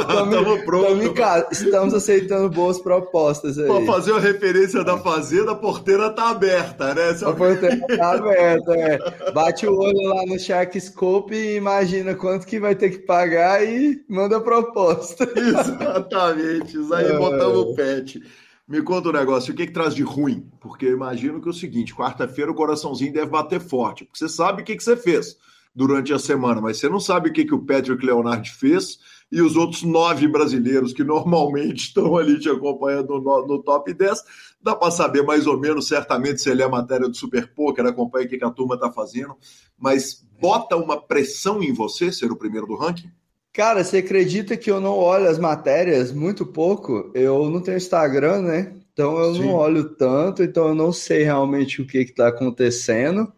[0.00, 1.02] Estamos prontos.
[1.02, 1.46] em casa.
[1.50, 3.66] Estamos aceitando boas propostas aí.
[3.66, 7.14] Para fazer uma referência da fazenda, a porteira tá aberta, né?
[7.14, 9.30] Se a porteira tá aberta, é.
[9.32, 13.64] Bate o olho lá no Shark Scope e imagina quanto que vai ter que pagar
[13.64, 15.24] e manda a proposta.
[15.34, 16.76] Exatamente.
[16.76, 17.16] Isso aí, é.
[17.16, 18.22] botamos o pet.
[18.68, 20.46] Me conta um negócio, o que, que traz de ruim?
[20.60, 24.28] Porque eu imagino que é o seguinte, quarta-feira o coraçãozinho deve bater forte, porque você
[24.28, 25.38] sabe o que, que você fez
[25.74, 28.98] durante a semana, mas você não sabe o que, que o Patrick Leonard fez
[29.32, 34.22] e os outros nove brasileiros que normalmente estão ali te acompanhando no, no top 10.
[34.60, 38.26] Dá para saber mais ou menos, certamente, se ele é matéria do Super Poker, acompanha
[38.26, 39.34] o que, que a turma está fazendo,
[39.78, 43.10] mas bota uma pressão em você ser o primeiro do ranking?
[43.52, 47.10] Cara, você acredita que eu não olho as matérias muito pouco?
[47.14, 48.74] Eu não tenho Instagram, né?
[48.92, 49.40] Então eu Sim.
[49.42, 53.32] não olho tanto, então eu não sei realmente o que está acontecendo.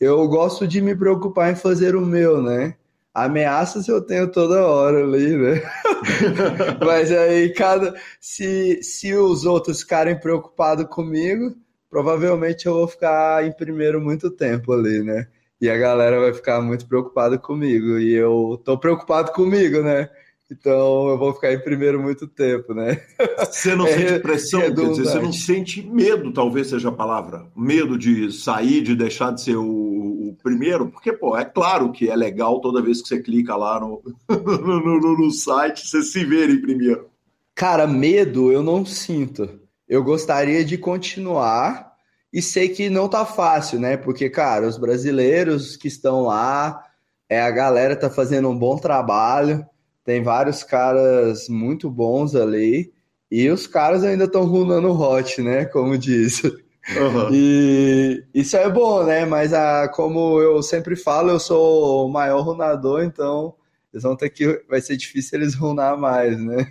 [0.00, 2.74] Eu gosto de me preocupar em fazer o meu, né?
[3.14, 5.62] Ameaças eu tenho toda hora ali, né?
[6.84, 7.94] Mas aí, cada.
[8.18, 11.54] Se, se os outros ficarem preocupados comigo,
[11.90, 15.28] provavelmente eu vou ficar em primeiro muito tempo ali, né?
[15.62, 17.96] E a galera vai ficar muito preocupada comigo.
[17.96, 20.10] E eu tô preocupado comigo, né?
[20.50, 23.00] Então eu vou ficar em primeiro muito tempo, né?
[23.38, 27.46] Você não é, sente pressão, quer dizer, você não sente medo, talvez seja a palavra.
[27.56, 32.10] Medo de sair, de deixar de ser o, o primeiro, porque, pô, é claro que
[32.10, 36.24] é legal toda vez que você clica lá no, no, no, no site, você se
[36.24, 37.06] ver em primeiro.
[37.54, 39.48] Cara, medo eu não sinto.
[39.88, 41.91] Eu gostaria de continuar
[42.32, 43.96] e sei que não tá fácil, né?
[43.96, 46.82] Porque, cara, os brasileiros que estão lá,
[47.28, 49.66] é a galera tá fazendo um bom trabalho,
[50.04, 52.92] tem vários caras muito bons ali,
[53.30, 55.64] e os caras ainda estão runando hot, né?
[55.66, 56.42] Como diz.
[56.42, 57.28] Uhum.
[57.32, 59.24] E isso é bom, né?
[59.24, 63.54] Mas a, como eu sempre falo, eu sou o maior runador, então
[63.92, 64.62] eles vão ter que.
[64.68, 66.66] Vai ser difícil eles runar mais, né?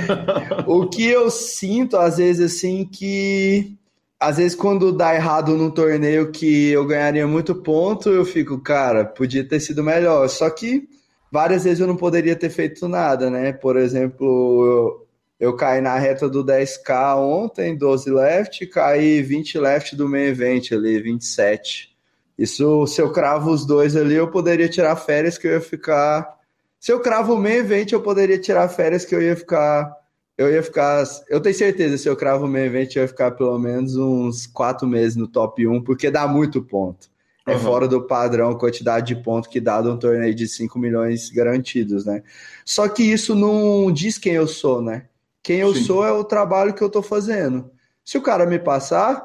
[0.66, 3.76] o que eu sinto, às vezes, assim, que
[4.24, 9.04] às vezes quando dá errado num torneio que eu ganharia muito ponto, eu fico, cara,
[9.04, 10.26] podia ter sido melhor.
[10.30, 10.88] Só que
[11.30, 13.52] várias vezes eu não poderia ter feito nada, né?
[13.52, 15.06] Por exemplo,
[15.38, 20.28] eu, eu caí na reta do 10k ontem, 12 left, caí 20 left do main
[20.28, 21.94] event ali, 27.
[22.38, 26.34] Isso, se eu cravo os dois ali, eu poderia tirar férias que eu ia ficar.
[26.80, 29.94] Se eu cravo o main event, eu poderia tirar férias que eu ia ficar
[30.36, 31.04] eu ia ficar.
[31.28, 34.46] Eu tenho certeza, se eu cravo o meu evento, eu ia ficar pelo menos uns
[34.46, 37.08] quatro meses no top 1, porque dá muito ponto.
[37.46, 37.60] É uhum.
[37.60, 41.28] fora do padrão a quantidade de ponto que dá de um torneio de 5 milhões
[41.28, 42.22] garantidos, né?
[42.64, 45.06] Só que isso não diz quem eu sou, né?
[45.42, 45.84] Quem eu Sim.
[45.84, 47.70] sou é o trabalho que eu tô fazendo.
[48.02, 49.22] Se o cara me passar,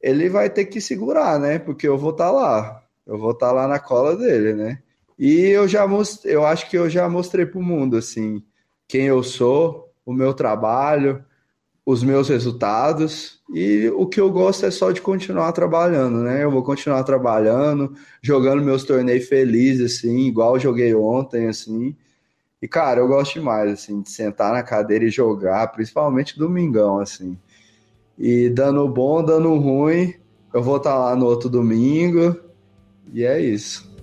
[0.00, 1.58] ele vai ter que segurar, né?
[1.58, 2.82] Porque eu vou estar tá lá.
[3.06, 4.82] Eu vou estar tá lá na cola dele, né?
[5.18, 8.42] E eu já mostrei, eu acho que eu já mostrei pro mundo, assim,
[8.86, 11.24] quem eu sou, o meu trabalho,
[11.86, 16.42] os meus resultados e o que eu gosto é só de continuar trabalhando, né?
[16.42, 21.94] Eu vou continuar trabalhando, jogando meus torneios felizes, assim, igual joguei ontem, assim.
[22.62, 27.38] E, cara, eu gosto demais, assim, de sentar na cadeira e jogar, principalmente domingão, assim.
[28.18, 30.14] E dando bom, dando ruim,
[30.52, 32.34] eu vou estar lá no outro domingo.
[33.12, 33.93] E é isso.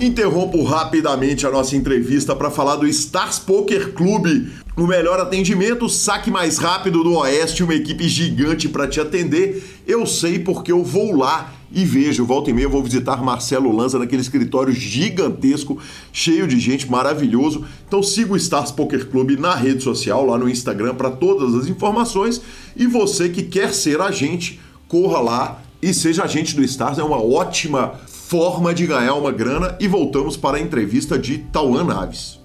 [0.00, 6.30] Interrompo rapidamente a nossa entrevista para falar do Stars Poker Clube, o melhor atendimento, saque
[6.30, 9.62] mais rápido do Oeste, uma equipe gigante para te atender.
[9.86, 13.76] Eu sei porque eu vou lá e vejo, volta e meia eu vou visitar Marcelo
[13.76, 15.76] Lanza naquele escritório gigantesco,
[16.10, 17.66] cheio de gente, maravilhoso.
[17.86, 21.66] Então siga o Stars Poker Clube na rede social, lá no Instagram para todas as
[21.66, 22.40] informações.
[22.74, 27.22] E você que quer ser agente, corra lá e seja agente do Stars, é uma
[27.22, 28.00] ótima
[28.30, 32.40] forma de ganhar uma grana e voltamos para a entrevista de Tauan Naves.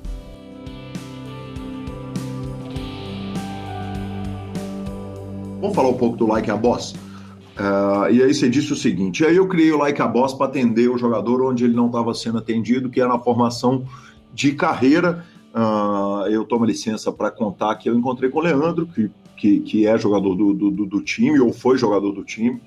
[5.62, 6.94] Vamos falar um pouco do Like a Boss?
[6.94, 10.48] Uh, e aí você disse o seguinte: aí eu criei o Like a Boss para
[10.48, 13.86] atender o jogador onde ele não estava sendo atendido, que era na formação
[14.34, 15.24] de carreira.
[15.54, 19.86] Uh, eu tomo licença para contar que eu encontrei com o Leandro, que, que, que
[19.86, 22.60] é jogador do, do, do, time, ou foi jogador do time.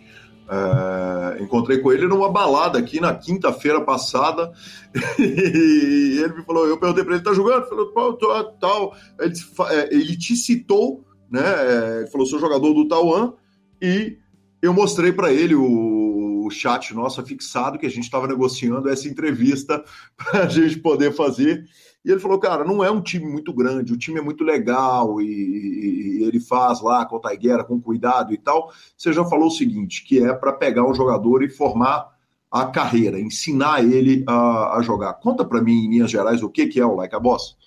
[0.49, 4.51] Uh, encontrei com ele numa balada aqui na quinta-feira passada
[5.18, 7.66] e ele me falou, eu perguntei para ele, tá jogando?
[7.70, 8.96] Ele falou, tal, tal.
[9.20, 9.34] Ele,
[9.68, 11.42] é, ele te citou, né?
[11.42, 13.34] É, ele falou, sou jogador do Tauan
[13.80, 14.16] e
[14.62, 19.07] eu mostrei para ele o, o, chat nosso fixado que a gente estava negociando essa
[19.07, 19.84] entrevista
[20.16, 21.62] para a gente poder fazer.
[22.09, 25.20] E ele falou, cara, não é um time muito grande, o time é muito legal
[25.20, 28.72] e, e ele faz lá com o Taiguera com cuidado e tal.
[28.96, 32.09] Você já falou o seguinte, que é para pegar um jogador e formar
[32.50, 35.12] a carreira, ensinar ele a, a jogar.
[35.20, 37.59] Conta para mim, em Minas Gerais, o que, que é o Like a Boss.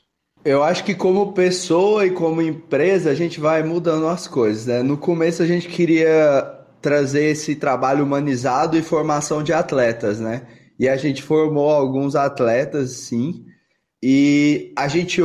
[0.43, 4.81] Eu acho que como pessoa e como empresa, a gente vai mudando as coisas, né?
[4.81, 10.47] No começo a gente queria trazer esse trabalho humanizado e formação de atletas, né?
[10.79, 13.45] E a gente formou alguns atletas, sim.
[14.02, 15.22] E a gente,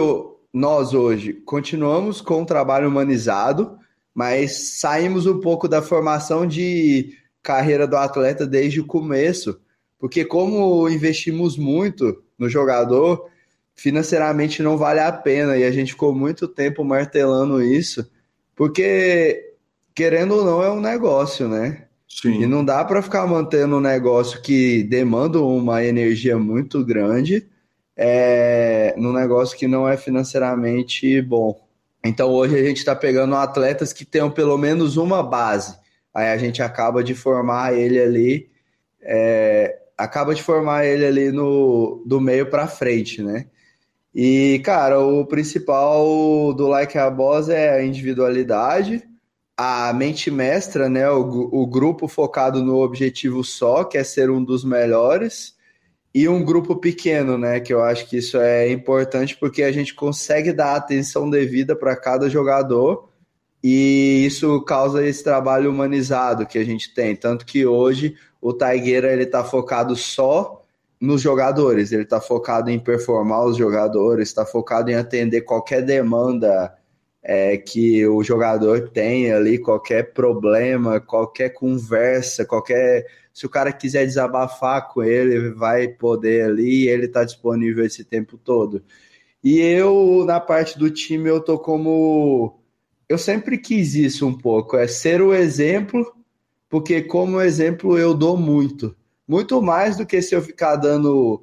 [0.53, 3.79] nós hoje, continuamos com o trabalho humanizado,
[4.15, 9.59] mas saímos um pouco da formação de carreira do atleta desde o começo,
[9.99, 13.31] porque como investimos muito no jogador,
[13.75, 18.11] financeiramente não vale a pena e a gente ficou muito tempo martelando isso,
[18.55, 19.55] porque
[19.95, 21.87] querendo ou não, é um negócio, né?
[22.09, 22.43] Sim.
[22.43, 27.47] E não dá para ficar mantendo um negócio que demanda uma energia muito grande
[27.97, 31.59] é, num negócio que não é financeiramente bom.
[32.05, 35.79] Então hoje a gente está pegando atletas que tenham pelo menos uma base.
[36.15, 38.51] Aí a gente acaba de formar ele ali,
[39.03, 43.47] é, acaba de formar ele ali no, do meio para frente, né?
[44.15, 49.07] E, cara, o principal do Like a Boss é a individualidade,
[49.57, 54.43] a mente mestra, né, o, o grupo focado no objetivo só, que é ser um
[54.43, 55.56] dos melhores,
[56.17, 59.95] e um grupo pequeno, né, que eu acho que isso é importante porque a gente
[59.95, 63.11] consegue dar atenção devida para cada jogador
[63.63, 69.13] e isso causa esse trabalho humanizado que a gente tem, tanto que hoje o Taigueira
[69.13, 70.63] ele está focado só
[70.99, 76.75] nos jogadores, ele está focado em performar os jogadores, está focado em atender qualquer demanda
[77.29, 83.05] é, que o jogador tem ali qualquer problema, qualquer conversa, qualquer.
[83.35, 88.39] Se o cara quiser desabafar com ele, vai poder ali, ele está disponível esse tempo
[88.39, 88.81] todo.
[89.43, 92.61] E eu, na parte do time, eu tô como.
[93.09, 96.15] Eu sempre quis isso um pouco, é ser o exemplo,
[96.69, 98.95] porque como exemplo eu dou muito.
[99.27, 101.43] Muito mais do que se eu ficar dando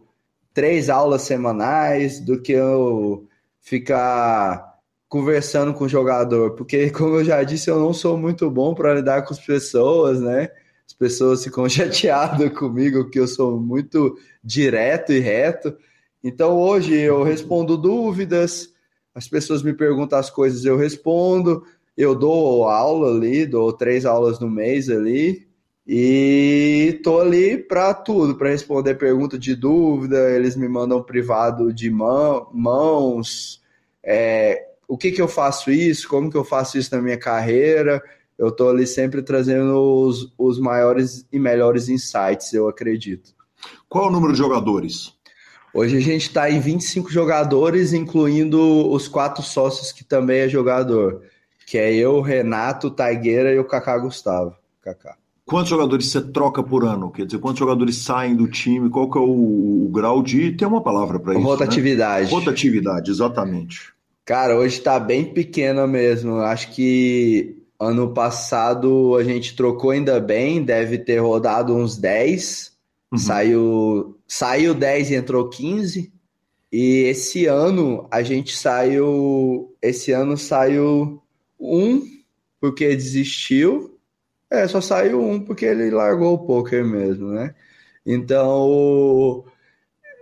[0.54, 3.28] três aulas semanais, do que eu
[3.62, 4.73] ficar
[5.14, 8.96] conversando com o jogador, porque, como eu já disse, eu não sou muito bom para
[8.96, 10.50] lidar com as pessoas, né?
[10.88, 15.78] As pessoas ficam chateadas comigo, que eu sou muito direto e reto.
[16.24, 18.74] Então, hoje eu respondo dúvidas,
[19.14, 21.64] as pessoas me perguntam as coisas, eu respondo,
[21.96, 25.48] eu dou aula ali, dou três aulas no mês ali,
[25.86, 31.92] e tô ali para tudo, para responder pergunta de dúvida, eles me mandam privado de
[31.92, 33.62] mão, mãos,
[34.02, 38.00] é, o que, que eu faço isso, como que eu faço isso na minha carreira.
[38.38, 43.34] Eu estou ali sempre trazendo os, os maiores e melhores insights, eu acredito.
[43.90, 45.12] Qual é o número de jogadores?
[45.74, 51.24] Hoje a gente está em 25 jogadores, incluindo os quatro sócios que também é jogador,
[51.66, 54.54] que é eu, Renato, Taigueira e o Kaká Gustavo.
[54.80, 55.18] Kaká.
[55.44, 57.12] Quantos jogadores você troca por ano?
[57.12, 58.92] Quer dizer, quantos jogadores saem do time?
[58.92, 60.52] Qual que é o, o grau de...
[60.52, 61.42] Tem uma palavra para isso?
[61.42, 62.26] Rotatividade.
[62.26, 62.32] Né?
[62.32, 63.93] Rotatividade, exatamente.
[64.26, 66.38] Cara, hoje tá bem pequena mesmo.
[66.38, 72.72] Acho que ano passado a gente trocou ainda bem, deve ter rodado uns 10.
[73.12, 73.18] Uhum.
[73.18, 76.12] Saiu, saiu 10 e entrou 15.
[76.72, 79.76] E esse ano a gente saiu.
[79.82, 81.22] Esse ano saiu
[81.60, 82.02] um,
[82.62, 84.00] porque desistiu.
[84.50, 87.54] É, só saiu um porque ele largou o poker mesmo, né?
[88.06, 89.44] Então.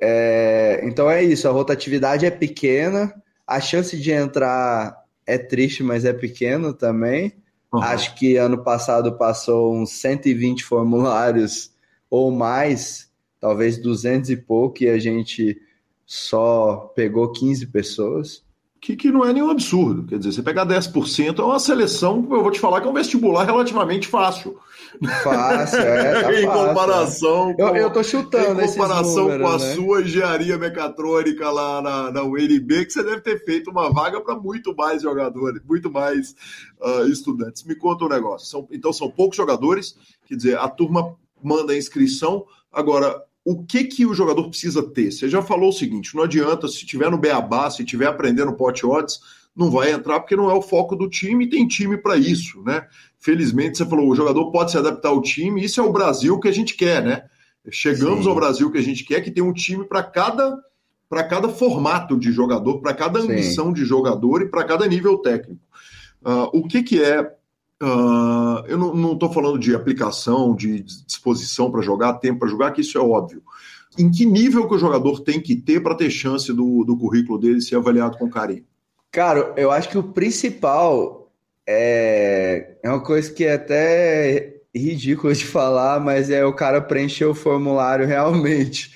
[0.04, 6.06] É, então é isso, a rotatividade é pequena a chance de entrar é triste, mas
[6.06, 7.34] é pequeno também.
[7.74, 7.82] Uhum.
[7.82, 11.72] Acho que ano passado passou uns 120 formulários
[12.10, 15.58] ou mais, talvez 200 e pouco, e a gente
[16.06, 18.44] só pegou 15 pessoas.
[18.82, 20.04] que, que não é nenhum absurdo.
[20.08, 22.94] Quer dizer, você pegar 10% é uma seleção, eu vou te falar que é um
[22.94, 24.60] vestibular relativamente fácil.
[25.24, 26.22] Fácil, é.
[26.22, 27.54] Tá em fácil, comparação é.
[27.54, 29.76] com, eu, eu tô chutando em comparação números, com a né?
[29.76, 34.36] sua engenharia mecatrônica lá na, na UNB, que você deve ter feito uma vaga para
[34.36, 36.36] muito mais jogadores, muito mais
[36.82, 37.64] uh, estudantes.
[37.64, 38.48] Me conta um negócio.
[38.48, 42.46] São, então, são poucos jogadores, quer dizer, a turma manda a inscrição.
[42.72, 45.12] Agora, o que que o jogador precisa ter?
[45.12, 48.86] Você já falou o seguinte: não adianta, se tiver no beabá, se tiver aprendendo pot
[48.86, 49.20] odds,
[49.56, 52.62] não vai entrar porque não é o foco do time e tem time para isso,
[52.64, 52.88] né?
[53.22, 56.48] Felizmente você falou, o jogador pode se adaptar ao time, isso é o Brasil que
[56.48, 57.24] a gente quer, né?
[57.70, 58.30] Chegamos Sim.
[58.30, 60.58] ao Brasil que a gente quer, que tem um time para cada
[61.08, 63.32] para cada formato de jogador, para cada Sim.
[63.32, 65.62] ambição de jogador e para cada nível técnico.
[66.24, 67.36] Ah, o que que é
[67.82, 72.82] ah, eu não estou falando de aplicação, de disposição para jogar, tempo para jogar, que
[72.82, 73.44] isso é óbvio.
[73.98, 77.38] Em que nível que o jogador tem que ter para ter chance do, do currículo
[77.38, 78.64] dele ser avaliado com carinho?
[79.12, 81.21] Cara, eu acho que o principal
[81.72, 87.26] é, é uma coisa que é até ridículo de falar, mas é o cara preencher
[87.26, 88.92] o formulário realmente.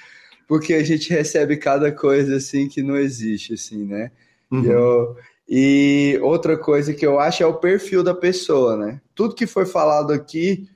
[0.47, 4.11] Porque a gente recebe cada coisa assim que não existe, assim, né?
[4.51, 4.63] Uhum.
[4.63, 5.15] Eu-
[5.47, 9.01] e outra coisa que eu acho é o perfil da pessoa, né?
[9.13, 10.67] Tudo que foi falado aqui,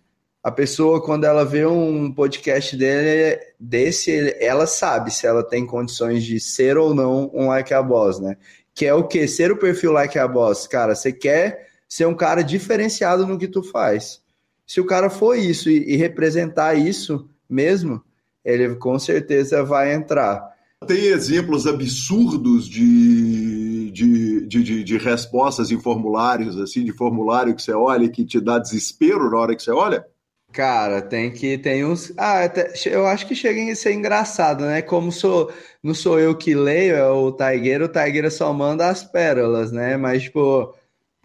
[0.43, 6.24] a pessoa, quando ela vê um podcast dele, desse, ela sabe se ela tem condições
[6.24, 8.38] de ser ou não um like a boss, né?
[8.74, 9.28] Que é o quê?
[9.28, 10.66] Ser o perfil like a boss.
[10.68, 14.22] Cara, você quer ser um cara diferenciado no que tu faz.
[14.68, 18.02] Se o cara for isso e, e representar isso mesmo,
[18.46, 20.48] ele com certeza vai entrar.
[20.88, 27.62] Tem exemplos absurdos de, de, de, de, de respostas em formulários, assim, de formulário que
[27.62, 30.06] você olha e que te dá desespero na hora que você olha?
[30.52, 32.12] Cara, tem que tem uns.
[32.18, 34.82] Ah, até- eu acho que chega a ser engraçado, né?
[34.82, 35.52] Como sou,
[35.84, 39.96] não sou eu que leio, é o Taigueira, o Taigueira só manda as pérolas, né?
[39.96, 40.74] Mas, tipo,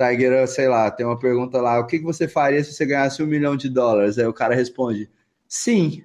[0.05, 3.23] Taigueira, sei lá, tem uma pergunta lá: o que que você faria se você ganhasse
[3.23, 4.19] um milhão de dólares?
[4.19, 5.11] Aí o cara responde:
[5.49, 6.03] sim.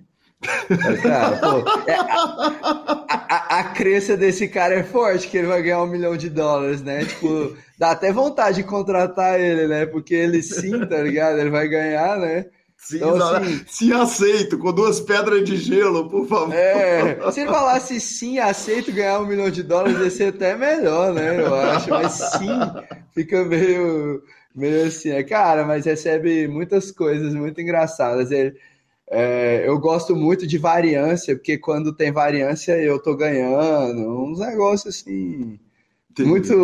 [1.02, 5.84] Cara, pô, é, a, a, a crença desse cara é forte, que ele vai ganhar
[5.84, 7.04] um milhão de dólares, né?
[7.04, 9.86] Tipo, dá até vontade de contratar ele, né?
[9.86, 11.40] Porque ele sim, tá ligado?
[11.40, 12.46] Ele vai ganhar, né?
[12.80, 16.54] Sim, Então, assim- se aceito, com duas pedras de gelo, por favor.
[16.54, 21.14] É, se ele falasse sim, aceito ganhar um milhão de dólares, ia ser até melhor,
[21.14, 21.42] né?
[21.44, 22.58] Eu acho, mas sim,
[23.14, 24.24] fica meio,
[24.56, 28.32] meio assim, é, cara, mas recebe muitas coisas muito engraçadas.
[28.32, 28.56] Ele,
[29.12, 34.96] é, eu gosto muito de variância, porque quando tem variância eu tô ganhando, uns negócios
[34.96, 35.60] assim,
[36.18, 36.56] muito,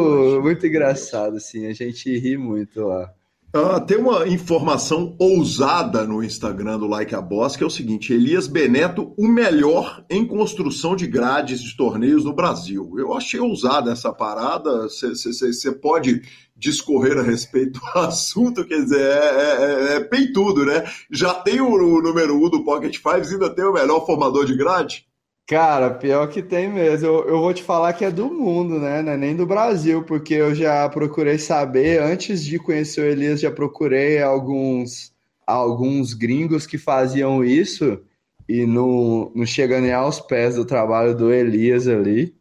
[0.42, 3.14] muito engraçado, assim, a gente ri muito lá.
[3.58, 8.12] Ah, tem uma informação ousada no Instagram do Like a Boss, que é o seguinte:
[8.12, 12.94] Elias Beneto, o melhor em construção de grades de torneios no Brasil.
[12.98, 14.90] Eu achei ousada essa parada.
[14.90, 16.22] Você pode
[16.54, 20.84] discorrer a respeito do assunto, quer dizer, é, é, é peitudo, né?
[21.10, 24.58] Já tem o, o número um do Pocket Fives, ainda tem o melhor formador de
[24.58, 25.08] grade?
[25.48, 27.08] Cara, pior que tem mesmo.
[27.08, 29.00] Eu, eu vou te falar que é do mundo, né?
[29.00, 33.52] É nem do Brasil, porque eu já procurei saber, antes de conhecer o Elias, já
[33.52, 35.14] procurei alguns,
[35.46, 38.02] alguns gringos que faziam isso
[38.50, 42.36] e não, não chega nem aos pés do trabalho do Elias ali.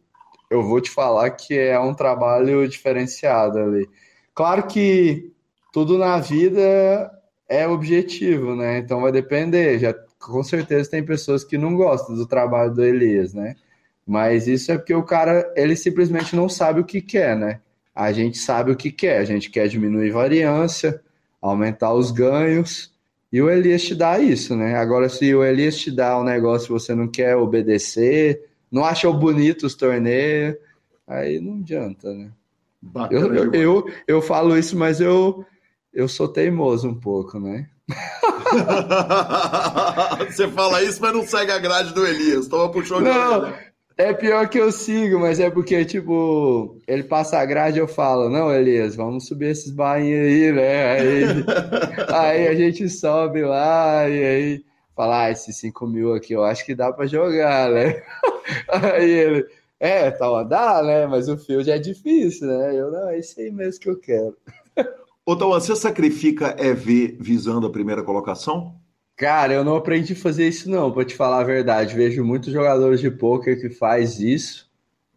[0.50, 3.88] Eu vou te falar que é um trabalho diferenciado ali.
[4.34, 5.30] Claro que
[5.72, 7.10] tudo na vida
[7.48, 8.78] é objetivo, né?
[8.78, 9.78] Então vai depender.
[9.78, 9.94] Já
[10.26, 13.56] com certeza tem pessoas que não gostam do trabalho do Elias, né?
[14.06, 17.60] Mas isso é porque o cara, ele simplesmente não sabe o que quer, né?
[17.94, 21.00] A gente sabe o que quer, a gente quer diminuir variância,
[21.40, 22.92] aumentar os ganhos,
[23.32, 24.76] e o Elias te dá isso, né?
[24.76, 29.12] Agora, se o Elias te dá um negócio que você não quer obedecer, não achou
[29.12, 30.56] bonito os torneios,
[31.06, 32.30] aí não adianta, né?
[33.10, 35.44] Eu, eu, eu, eu falo isso, mas eu,
[35.92, 37.68] eu sou teimoso um pouco, né?
[40.28, 42.48] Você fala isso, mas não segue a grade do Elias.
[42.48, 43.54] Toma puxão de Não, orelha.
[43.96, 47.88] é pior que eu sigo, mas é porque, tipo, ele passa a grade e eu
[47.88, 50.92] falo, não, Elias, vamos subir esses bainhos aí, né?
[50.92, 51.24] Aí,
[52.12, 54.64] aí a gente sobe lá e aí
[54.96, 58.02] fala, ah, esses 5 mil aqui eu acho que dá pra jogar, né?
[58.68, 59.46] Aí ele,
[59.80, 61.06] é, tá, dá, né?
[61.06, 62.78] Mas o field é difícil, né?
[62.78, 64.36] Eu, não, é isso aí mesmo que eu quero.
[65.26, 68.74] Ô, Tauan, você sacrifica EV visando a primeira colocação?
[69.16, 71.94] Cara, eu não aprendi a fazer isso não, pra te falar a verdade.
[71.94, 74.68] Vejo muitos jogadores de poker que faz isso.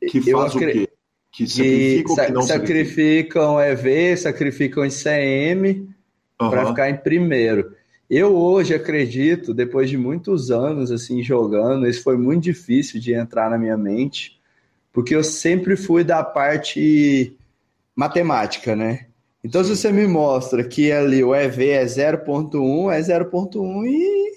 [0.10, 0.90] Que Eu faz o acre- quê?
[1.32, 2.78] Que Que sacrifica ou sa- que não sacrifica?
[2.86, 5.90] sacrificam EV, sacrificam ICM
[6.38, 6.70] para Aham.
[6.70, 7.76] ficar em primeiro.
[8.10, 13.50] Eu hoje acredito, depois de muitos anos assim jogando, isso foi muito difícil de entrar
[13.50, 14.40] na minha mente,
[14.94, 17.36] porque eu sempre fui da parte
[17.96, 19.07] matemática, né?
[19.48, 24.32] Então, se você me mostra que ali o EV é 0.1, é 0.1 e,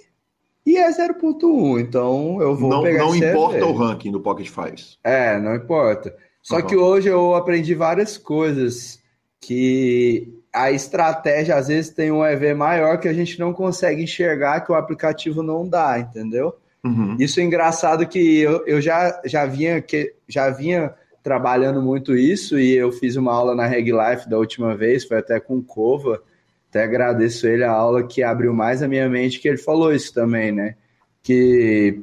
[0.65, 1.81] e é 0.1.
[1.81, 3.65] Então, eu vou não, pegar Não importa EV.
[3.65, 4.99] o ranking do Pocket Fives.
[5.03, 6.15] É, não importa.
[6.43, 6.63] Só Uhum.
[6.67, 9.01] que hoje eu aprendi várias coisas
[9.41, 14.61] que a estratégia às vezes tem um EV maior que a gente não consegue enxergar
[14.61, 16.55] que o aplicativo não dá, entendeu?
[16.85, 17.17] Uhum.
[17.19, 22.59] Isso é engraçado que eu, eu já, já vinha que já vinha trabalhando muito isso
[22.59, 25.62] e eu fiz uma aula na Reg Life da última vez, foi até com o
[25.62, 26.23] Cova.
[26.68, 30.14] Até agradeço ele a aula que abriu mais a minha mente, que ele falou isso
[30.14, 30.77] também, né?
[31.23, 32.01] Que,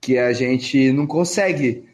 [0.00, 1.88] que a gente não consegue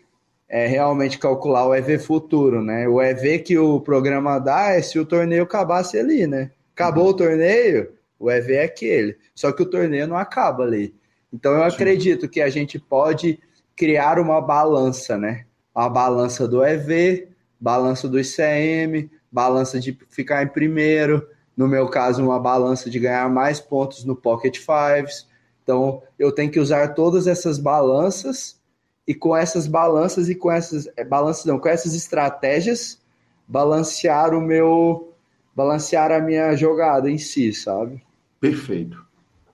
[0.48, 2.88] é, realmente calcular o EV futuro, né?
[2.88, 6.50] O EV que o programa dá é se o torneio acabasse ali, né?
[6.72, 9.16] Acabou o torneio, o EV é aquele.
[9.34, 10.94] Só que o torneio não acaba ali.
[11.32, 11.76] Então eu Sim.
[11.76, 13.38] acredito que a gente pode
[13.76, 15.44] criar uma balança, né?
[15.74, 17.28] Uma balança do EV,
[17.60, 23.28] balança do ICM, balança de ficar em primeiro, no meu caso, uma balança de ganhar
[23.28, 25.26] mais pontos no Pocket Fives.
[25.62, 28.60] Então, eu tenho que usar todas essas balanças
[29.06, 33.00] e com essas balanças e com essas é, balanças não, com essas estratégias
[33.46, 35.12] balancear o meu
[35.54, 38.02] balancear a minha jogada em si, sabe?
[38.40, 39.03] Perfeito.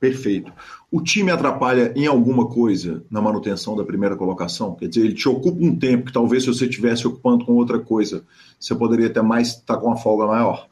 [0.01, 0.51] Perfeito.
[0.91, 4.75] O time atrapalha em alguma coisa na manutenção da primeira colocação?
[4.75, 7.79] Quer dizer, ele te ocupa um tempo que talvez se você estivesse ocupando com outra
[7.79, 8.25] coisa,
[8.59, 10.67] você poderia ter mais estar com uma folga maior.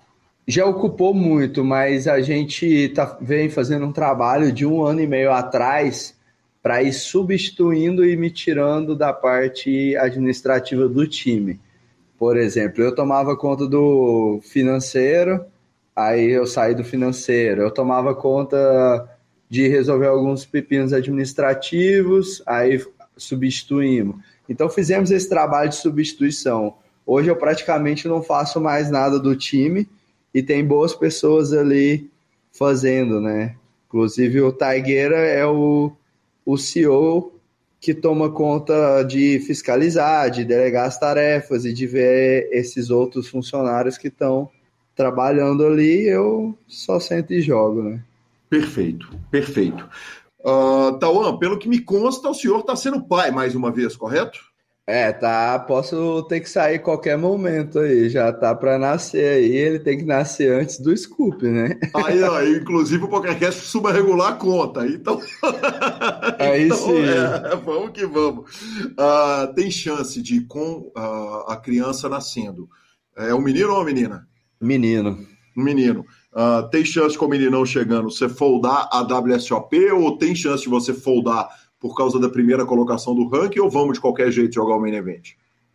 [0.46, 5.06] Já ocupou muito, mas a gente tá, vem fazendo um trabalho de um ano e
[5.06, 6.16] meio atrás
[6.62, 11.60] para ir substituindo e me tirando da parte administrativa do time.
[12.18, 15.44] Por exemplo, eu tomava conta do financeiro,
[15.94, 17.60] aí eu saí do financeiro.
[17.60, 19.17] Eu tomava conta
[19.48, 22.84] de resolver alguns pepinos administrativos, aí
[23.16, 24.16] substituímos.
[24.48, 26.74] Então fizemos esse trabalho de substituição.
[27.06, 29.88] Hoje eu praticamente não faço mais nada do time
[30.32, 32.10] e tem boas pessoas ali
[32.52, 33.56] fazendo, né?
[33.86, 35.92] Inclusive o Taigueira é o,
[36.44, 37.32] o CEO
[37.80, 43.96] que toma conta de fiscalizar, de delegar as tarefas e de ver esses outros funcionários
[43.96, 44.50] que estão
[44.94, 48.00] trabalhando ali, eu só sento e jogo, né?
[48.48, 49.88] Perfeito, perfeito.
[50.40, 54.38] Uh, Tauan, pelo que me consta, o senhor está sendo pai mais uma vez, correto?
[54.88, 55.58] É, tá.
[55.58, 58.08] Posso ter que sair qualquer momento aí.
[58.08, 59.54] Já tá para nascer aí.
[59.54, 61.78] Ele tem que nascer antes do Scoop, né?
[61.94, 64.86] Aí, aí inclusive o PokerCast subarregular conta.
[64.86, 65.20] Então.
[66.40, 67.02] Aí então, sim.
[67.02, 68.50] É, vamos que vamos.
[68.92, 72.66] Uh, tem chance de, com uh, a criança nascendo,
[73.14, 74.26] é um menino ou uma menina?
[74.58, 75.18] Menino.
[75.54, 76.06] Um menino.
[76.32, 80.68] Uh, tem chance com o meninão chegando você foldar a WSOP ou tem chance de
[80.68, 81.48] você foldar
[81.80, 84.94] por causa da primeira colocação do ranking ou vamos de qualquer jeito jogar o main
[84.94, 85.30] event?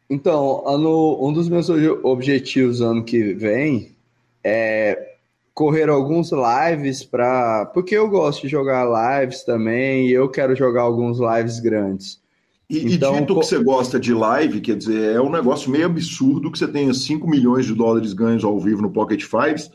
[0.10, 1.70] Então, ano, um dos meus
[2.04, 3.95] objetivos ano que vem
[4.43, 5.14] é
[5.54, 10.82] correr alguns lives para porque eu gosto de jogar lives também e eu quero jogar
[10.82, 12.22] alguns lives grandes.
[12.70, 15.86] E, então, e dito que você gosta de live, quer dizer, é um negócio meio
[15.86, 19.70] absurdo que você tenha 5 milhões de dólares ganhos ao vivo no Pocket Fives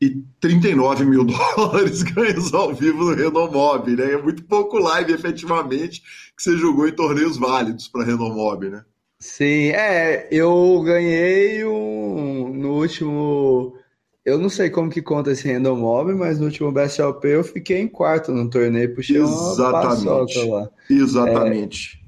[0.00, 1.24] e 39 mil
[1.56, 4.12] dólares ganhos ao vivo no Renomob, né?
[4.12, 6.02] É muito pouco live, efetivamente,
[6.36, 8.84] que você jogou em torneios válidos para Renomob, né?
[9.18, 13.74] Sim, é, eu ganhei um no último.
[14.24, 17.88] Eu não sei como que conta esse Renomob, mas no último BSLP eu fiquei em
[17.88, 19.60] quarto no torneio, puxei Exatamente.
[19.60, 20.70] uma paçoca lá.
[20.90, 22.00] Exatamente.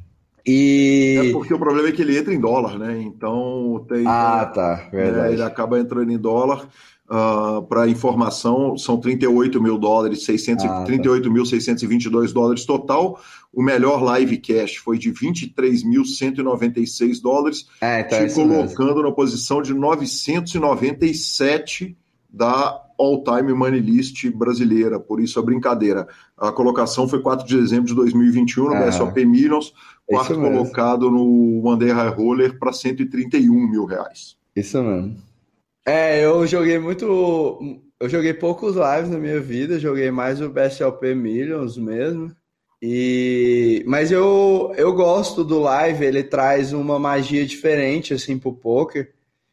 [0.46, 1.28] É, e...
[1.28, 3.00] É porque o problema é que ele entra em dólar, né?
[3.00, 4.04] Então tem.
[4.06, 4.88] Ah, tá.
[4.92, 5.28] Verdade.
[5.28, 5.32] Né?
[5.32, 6.68] Ele acaba entrando em dólar.
[7.08, 13.20] Uh, para informação, são 38 mil dólares, 600, ah, 38.622 dólares total.
[13.52, 19.04] O melhor live cash foi de 23.196 dólares, é, então te colocando mesmo.
[19.04, 21.96] na posição de 997
[22.28, 24.98] da all-time money list brasileira.
[24.98, 26.08] Por isso a brincadeira.
[26.36, 29.72] A colocação foi 4 de dezembro de 2021 no ah, BSOP Millions,
[30.04, 34.36] quarto colocado no One Day High Roller para 131 mil reais.
[34.54, 35.16] Isso mesmo.
[35.86, 37.80] É, eu joguei muito.
[38.00, 42.34] Eu joguei poucos lives na minha vida, joguei mais o BSLP Millions mesmo.
[42.82, 49.12] E mas eu, eu gosto do live, ele traz uma magia diferente assim pro poker.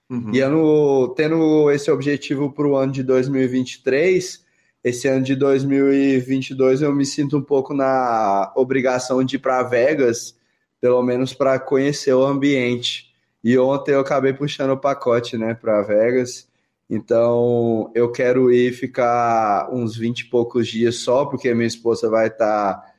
[0.10, 0.32] Uhum.
[0.34, 4.44] E eu tendo esse objetivo para o ano de 2023,
[4.84, 10.36] esse ano de 2022 eu me sinto um pouco na obrigação de ir para Vegas,
[10.82, 13.13] pelo menos para conhecer o ambiente.
[13.44, 16.48] E ontem eu acabei puxando o pacote, né, para Vegas.
[16.90, 22.28] Então eu quero ir ficar uns 20 e poucos dias só, porque minha esposa vai
[22.28, 22.76] estar.
[22.76, 22.94] Tá,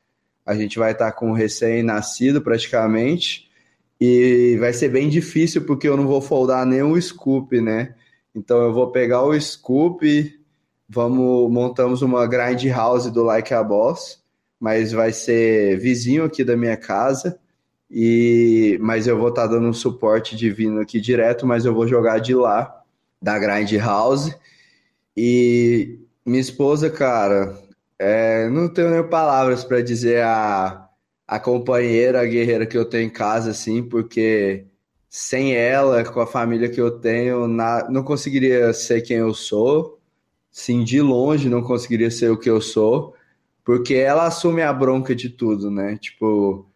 [0.44, 3.48] a gente vai estar tá com recém-nascido praticamente.
[4.00, 7.94] E vai ser bem difícil, porque eu não vou foldar nenhum scoop, né?
[8.34, 10.04] Então eu vou pegar o Scoop,
[10.88, 14.20] vamos montamos uma grind house do Like a Boss,
[14.58, 17.38] mas vai ser vizinho aqui da minha casa.
[17.96, 21.86] E mas eu vou estar tá dando um suporte divino aqui direto, mas eu vou
[21.86, 22.82] jogar de lá
[23.22, 24.34] da grind house.
[25.16, 27.56] E minha esposa, cara,
[27.98, 30.88] é, não tenho nem palavras para dizer a,
[31.26, 34.66] a companheira, a guerreira que eu tenho em casa, assim, porque
[35.08, 40.00] sem ela, com a família que eu tenho, na, não conseguiria ser quem eu sou.
[40.50, 43.14] Sim, de longe não conseguiria ser o que eu sou,
[43.64, 45.96] porque ela assume a bronca de tudo, né?
[45.98, 46.66] Tipo,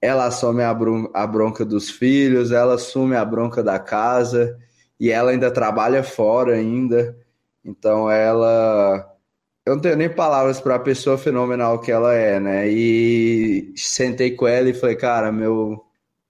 [0.00, 4.58] ela assume a, bron a bronca dos filhos, ela assume a bronca da casa
[4.98, 7.16] e ela ainda trabalha fora ainda.
[7.64, 9.18] Então ela
[9.68, 12.66] eu não tenho nem palavras para a pessoa fenomenal que ela é, né?
[12.70, 15.84] E sentei com ela e falei, cara, meu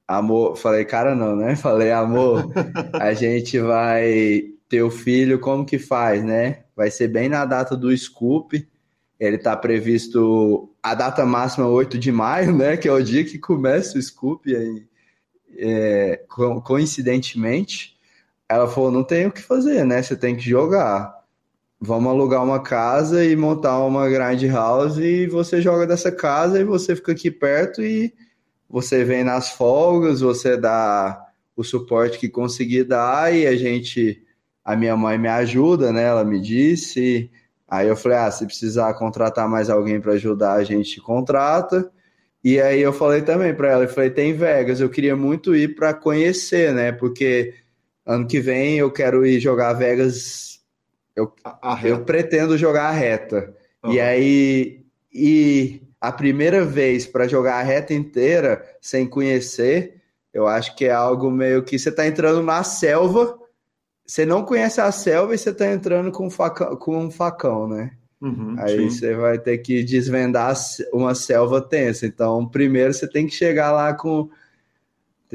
[0.09, 1.55] amor, falei, cara, não, né?
[1.57, 2.51] Falei, amor,
[2.95, 6.64] a gente vai ter o filho, como que faz, né?
[6.75, 8.66] Vai ser bem na data do Scoop.
[9.19, 12.77] Ele está previsto a data máxima 8 de maio, né?
[12.77, 14.87] Que é o dia que começa o Scoop aí,
[15.57, 16.25] é,
[16.64, 17.97] coincidentemente.
[18.49, 20.03] Ela falou, não tem o que fazer, né?
[20.03, 21.19] Você tem que jogar.
[21.81, 26.64] Vamos alugar uma casa e montar uma grind house e você joga dessa casa e
[26.64, 28.12] você fica aqui perto e
[28.69, 31.25] você vem nas folgas, você dá
[31.57, 34.23] o suporte que conseguir dar e a gente,
[34.64, 36.05] a minha mãe me ajuda, né?
[36.05, 37.31] Ela me disse.
[37.69, 41.91] Aí eu falei, ah, se precisar contratar mais alguém para ajudar, a gente contrata.
[42.43, 45.75] E aí eu falei também para ela, eu falei, tem Vegas, eu queria muito ir
[45.75, 46.93] para conhecer, né?
[46.93, 47.55] Porque
[48.07, 50.61] ano que vem eu quero ir jogar Vegas.
[51.14, 51.33] Eu,
[51.85, 53.55] eu pretendo jogar a reta.
[53.85, 53.93] Uhum.
[53.93, 60.01] E aí e a primeira vez para jogar a reta inteira sem conhecer,
[60.33, 63.37] eu acho que é algo meio que você está entrando na selva,
[64.09, 67.93] você não conhece a selva e você está entrando com, facão, com um facão, né?
[68.21, 68.91] Uhum, Aí sim.
[68.91, 70.55] você vai ter que desvendar
[70.95, 72.07] uma selva tensa.
[72.07, 74.31] Então, primeiro você tem que chegar lá com.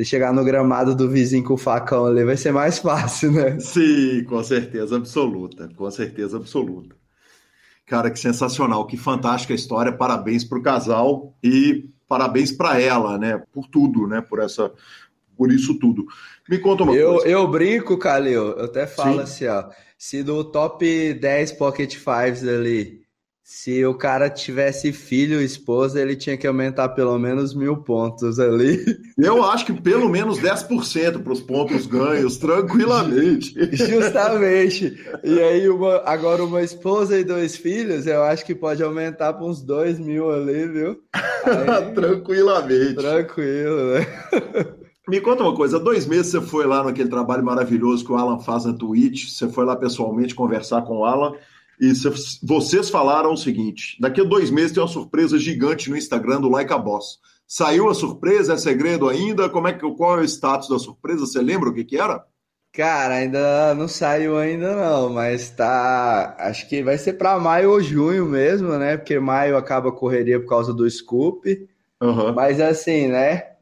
[0.04, 3.60] Chegar no gramado do vizinho com o facão ali vai ser mais fácil, né?
[3.60, 5.70] Sim, com certeza absoluta.
[5.76, 6.96] Com certeza absoluta.
[7.86, 9.92] Cara, que sensacional, que fantástica história.
[9.92, 13.40] Parabéns para o casal e parabéns para ela, né?
[13.52, 14.20] Por tudo, né?
[14.20, 14.72] Por essa,
[15.38, 16.06] por isso tudo.
[16.50, 17.28] Me conta uma eu, coisa.
[17.28, 19.22] Eu brinco, Calil, eu até falo Sim.
[19.22, 19.70] assim, ó.
[19.98, 23.04] Se do top 10 Pocket Fives ali
[23.44, 28.84] se o cara tivesse filho esposa, ele tinha que aumentar pelo menos mil pontos ali.
[29.16, 33.54] Eu acho que pelo menos 10% para os pontos ganhos, tranquilamente.
[33.76, 34.98] Justamente.
[35.24, 39.46] E aí, uma, agora uma esposa e dois filhos, eu acho que pode aumentar para
[39.46, 41.00] uns dois mil ali, viu?
[41.14, 42.96] Aí, tranquilamente.
[42.96, 44.08] Tranquilo, né?
[45.08, 48.40] Me conta uma coisa, dois meses você foi lá naquele trabalho maravilhoso que o Alan
[48.40, 51.34] faz na Twitch, você foi lá pessoalmente conversar com o Alan.
[51.80, 51.92] E
[52.42, 56.50] vocês falaram o seguinte: daqui a dois meses tem uma surpresa gigante no Instagram do
[56.50, 57.20] Like a Boss.
[57.46, 58.54] Saiu a surpresa?
[58.54, 59.50] É segredo ainda?
[59.50, 61.26] Como é que qual é o status da surpresa?
[61.26, 62.24] Você lembra o que, que era?
[62.72, 66.36] Cara, ainda não saiu ainda não, mas tá.
[66.40, 68.98] Acho que vai ser para maio ou junho mesmo, né?
[68.98, 71.68] Porque maio acaba a correria por causa do Scoop.
[72.02, 72.34] Uhum.
[72.34, 73.53] Mas assim, né?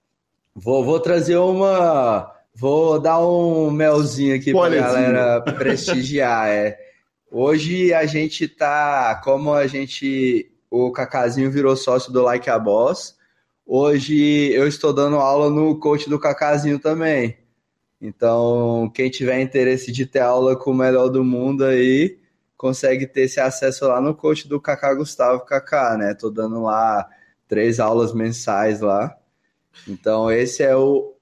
[0.55, 2.31] Vou, vou trazer uma.
[2.53, 6.49] Vou dar um melzinho aqui para galera prestigiar.
[6.49, 6.77] É.
[7.31, 13.15] Hoje a gente tá, como a gente, o Cacazinho virou sócio do Like a Boss,
[13.65, 17.37] hoje eu estou dando aula no coach do Cacazinho também.
[18.01, 22.17] Então, quem tiver interesse de ter aula com o melhor do mundo aí,
[22.57, 26.13] consegue ter esse acesso lá no coach do Kaká Gustavo Kaká, né?
[26.13, 27.07] Tô dando lá
[27.47, 29.15] três aulas mensais lá.
[29.87, 31.15] Então, esse é o,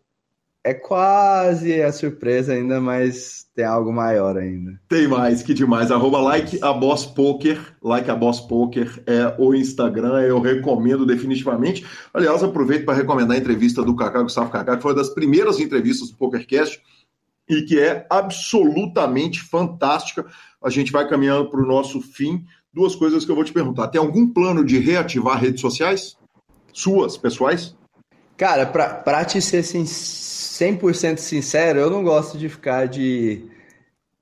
[0.64, 4.80] é quase a surpresa ainda, mas tem algo maior ainda.
[4.88, 5.92] Tem mais, que demais.
[5.92, 11.86] Arroba like a Boss Poker, like a Boss Poker é o Instagram, eu recomendo definitivamente.
[12.14, 15.60] Aliás, aproveito para recomendar a entrevista do Kaká Gustavo Kaká, que foi uma das primeiras
[15.60, 16.82] entrevistas do PokerCast
[17.50, 20.26] e que é absolutamente fantástica.
[20.62, 22.46] A gente vai caminhando para o nosso fim.
[22.72, 23.88] Duas coisas que eu vou te perguntar.
[23.88, 26.16] Tem algum plano de reativar redes sociais?
[26.72, 27.76] Suas, pessoais?
[28.40, 30.30] Cara, para te ser sincero,
[30.60, 33.44] 100% sincero, eu não gosto de ficar de,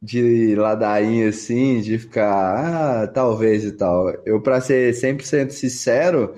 [0.02, 4.10] de ladainha assim, de ficar, ah, talvez e tal.
[4.26, 6.34] Eu, para ser 100% sincero,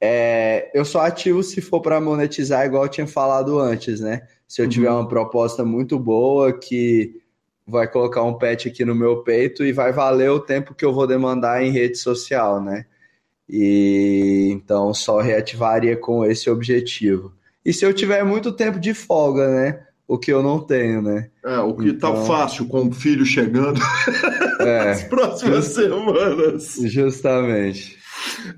[0.00, 4.26] é, eu só ativo se for para monetizar, igual eu tinha falado antes, né?
[4.48, 4.70] Se eu uhum.
[4.70, 7.20] tiver uma proposta muito boa que
[7.66, 10.92] vai colocar um pet aqui no meu peito e vai valer o tempo que eu
[10.94, 12.86] vou demandar em rede social, né?
[13.50, 17.32] E então só reativaria com esse objetivo.
[17.64, 19.80] E se eu tiver muito tempo de folga, né?
[20.10, 21.30] o que eu não tenho, né?
[21.44, 22.14] É, o que tá então...
[22.14, 23.80] tá fácil com o filho chegando
[24.58, 25.76] é, nas próximas just...
[25.76, 26.74] semanas.
[26.82, 27.96] Justamente.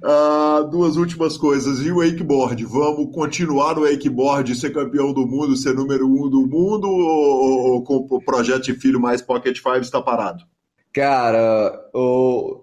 [0.03, 1.80] Ah, duas últimas coisas.
[1.80, 2.64] E o wakeboard?
[2.64, 6.88] Vamos continuar no wakeboard, ser campeão do mundo, ser número um do mundo?
[6.88, 10.45] Ou, ou com o projeto de filho mais Pocket Five está parado?
[10.90, 12.62] Cara, o,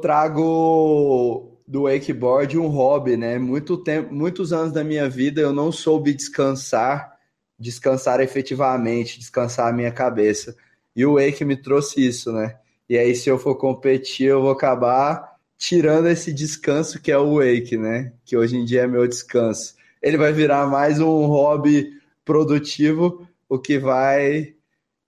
[0.00, 3.38] trago do wakeboard um hobby, né?
[3.38, 7.16] Muito tempo, muitos anos da minha vida eu não soube descansar,
[7.58, 10.56] descansar efetivamente, descansar a minha cabeça.
[10.96, 12.58] E o wake me trouxe isso, né?
[12.88, 17.36] E aí, se eu for competir, eu vou acabar tirando esse descanso que é o
[17.36, 18.12] wake, né?
[18.24, 19.74] Que hoje em dia é meu descanso.
[20.02, 21.92] Ele vai virar mais um hobby
[22.24, 24.54] produtivo, o que vai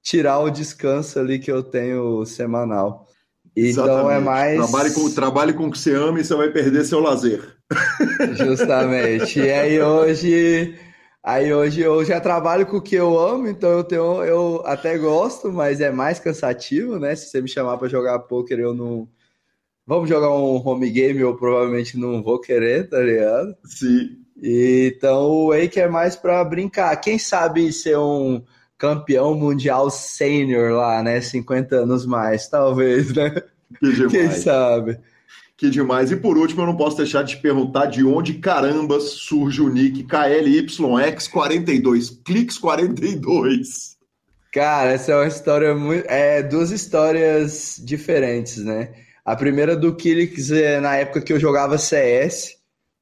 [0.03, 3.09] tirar o descanso ali que eu tenho semanal.
[3.57, 4.17] Então é Exatamente.
[4.17, 4.57] é mais.
[4.57, 7.57] Trabalhe com, trabalhe com o que você ama e você vai perder seu lazer.
[8.37, 9.41] Justamente.
[9.41, 10.79] E aí hoje.
[11.25, 14.99] Aí hoje eu já trabalho com o que eu amo, então eu tenho, eu até
[14.99, 17.15] gosto, mas é mais cansativo, né?
[17.15, 19.09] Se você me chamar para jogar poker, eu não.
[19.87, 23.55] Vamos jogar um home game, eu provavelmente não vou querer, tá ligado?
[23.65, 24.23] Sim.
[24.43, 26.97] Então o Wake é mais para brincar.
[26.97, 28.43] Quem sabe ser um
[28.83, 31.21] campeão mundial sênior lá, né?
[31.21, 33.31] 50 anos mais, talvez, né?
[33.79, 34.11] Que demais.
[34.11, 34.99] Quem sabe?
[35.57, 36.11] Que demais.
[36.11, 39.69] E por último, eu não posso deixar de te perguntar de onde carambas surge o
[39.69, 43.97] nick KLYX42, Clix 42.
[44.53, 46.05] Cara, essa é uma história muito.
[46.09, 48.93] É duas histórias diferentes, né?
[49.25, 52.57] A primeira do Kilix é na época que eu jogava CS.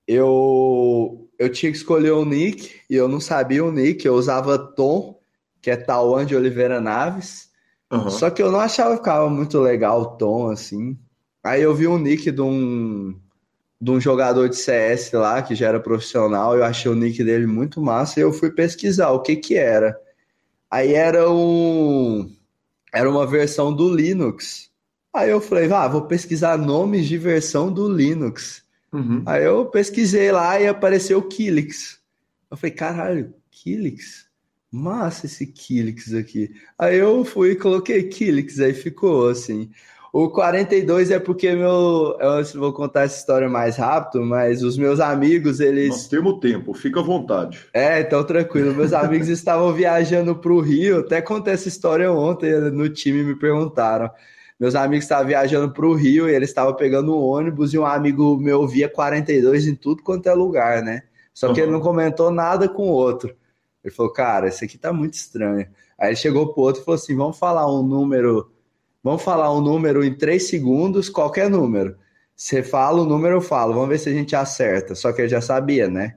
[0.06, 4.58] Eu, eu tinha que escolher o nick e eu não sabia o nick, eu usava
[4.58, 5.19] Tom
[5.60, 7.50] que é Tauan de Oliveira Naves.
[7.90, 8.10] Uhum.
[8.10, 10.96] Só que eu não achava que ficava muito legal o tom, assim.
[11.42, 13.18] Aí eu vi um nick de um,
[13.80, 17.46] de um jogador de CS lá, que já era profissional, eu achei o nick dele
[17.46, 19.98] muito massa, e eu fui pesquisar o que que era.
[20.70, 22.30] Aí era um...
[22.92, 24.70] Era uma versão do Linux.
[25.12, 28.64] Aí eu falei, ah, vou pesquisar nomes de versão do Linux.
[28.92, 29.22] Uhum.
[29.26, 32.00] Aí eu pesquisei lá e apareceu Kilix.
[32.50, 34.29] Eu falei, caralho, Kilix?
[34.70, 36.50] Massa esse Kilix aqui.
[36.78, 39.70] Aí eu fui e coloquei Kilix, aí ficou assim.
[40.12, 42.16] O 42 é porque meu.
[42.18, 45.88] Eu vou contar essa história mais rápido, mas os meus amigos, eles.
[45.88, 47.60] Nós temos tempo, fica à vontade.
[47.72, 48.74] É, então tranquilo.
[48.74, 53.36] Meus amigos estavam viajando para o Rio, até contei essa história ontem no time, me
[53.36, 54.10] perguntaram.
[54.58, 57.86] Meus amigos estavam viajando para o Rio e eles estavam pegando um ônibus e um
[57.86, 61.02] amigo meu via 42 em tudo quanto é lugar, né?
[61.32, 61.66] Só que uhum.
[61.66, 63.34] ele não comentou nada com o outro.
[63.82, 65.66] Ele falou, cara, esse aqui tá muito estranho.
[65.98, 68.50] Aí ele chegou pro outro e falou assim: vamos falar um número,
[69.02, 71.96] vamos falar um número em três segundos, qualquer número.
[72.36, 74.94] Você fala o número, eu falo, vamos ver se a gente acerta.
[74.94, 76.16] Só que ele já sabia, né?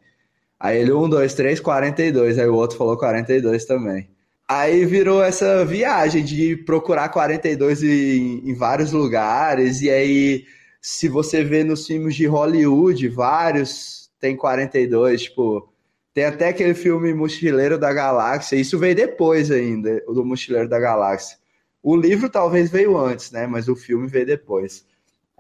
[0.58, 2.40] Aí ele, um, dois, três, 42.
[2.40, 4.10] Aí o outro falou 42 também.
[4.48, 9.82] Aí virou essa viagem de procurar 42 em, em vários lugares.
[9.82, 10.46] E aí,
[10.82, 15.73] se você vê nos filmes de Hollywood, vários tem 42, tipo
[16.14, 21.38] tem até aquele filme Mochileiro da Galáxia, isso veio depois ainda, do Mochileiro da Galáxia.
[21.82, 23.48] O livro talvez veio antes, né?
[23.48, 24.86] Mas o filme veio depois.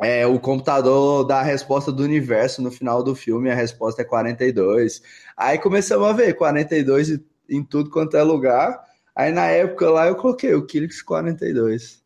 [0.01, 4.05] É, o computador dá a resposta do universo no final do filme, a resposta é
[4.05, 5.01] 42.
[5.37, 7.19] Aí começamos a ver 42
[7.49, 8.83] em tudo quanto é lugar.
[9.15, 12.01] Aí na época lá eu coloquei o Kilix 42.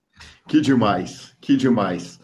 [0.47, 2.19] Que demais, que demais.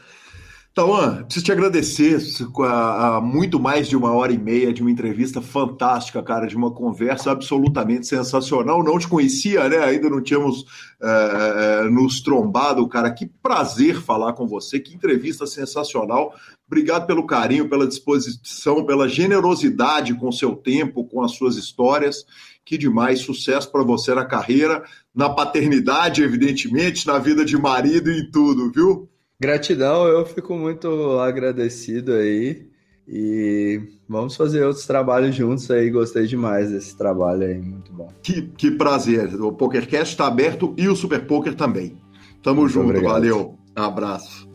[0.73, 2.17] Tauan, preciso te agradecer
[2.61, 6.57] a, a, muito mais de uma hora e meia de uma entrevista fantástica, cara, de
[6.57, 8.83] uma conversa absolutamente sensacional.
[8.83, 9.77] Não te conhecia, né?
[9.77, 10.65] Ainda não tínhamos
[10.99, 13.11] é, nos trombado, cara.
[13.11, 16.33] Que prazer falar com você, que entrevista sensacional.
[16.65, 22.25] Obrigado pelo carinho, pela disposição, pela generosidade com o seu tempo, com as suas histórias.
[22.65, 28.21] Que demais, sucesso para você na carreira, na paternidade, evidentemente, na vida de marido e
[28.21, 29.12] em tudo, viu?
[29.43, 32.65] Gratidão, eu fico muito agradecido aí.
[33.05, 35.89] E vamos fazer outros trabalhos juntos aí.
[35.89, 38.09] Gostei demais desse trabalho aí, muito bom.
[38.23, 39.35] Que, que prazer.
[39.41, 41.97] O PokerCast está aberto e o Super Poker também.
[42.41, 43.11] Tamo muito junto, obrigado.
[43.11, 43.59] valeu.
[43.75, 44.47] Abraço.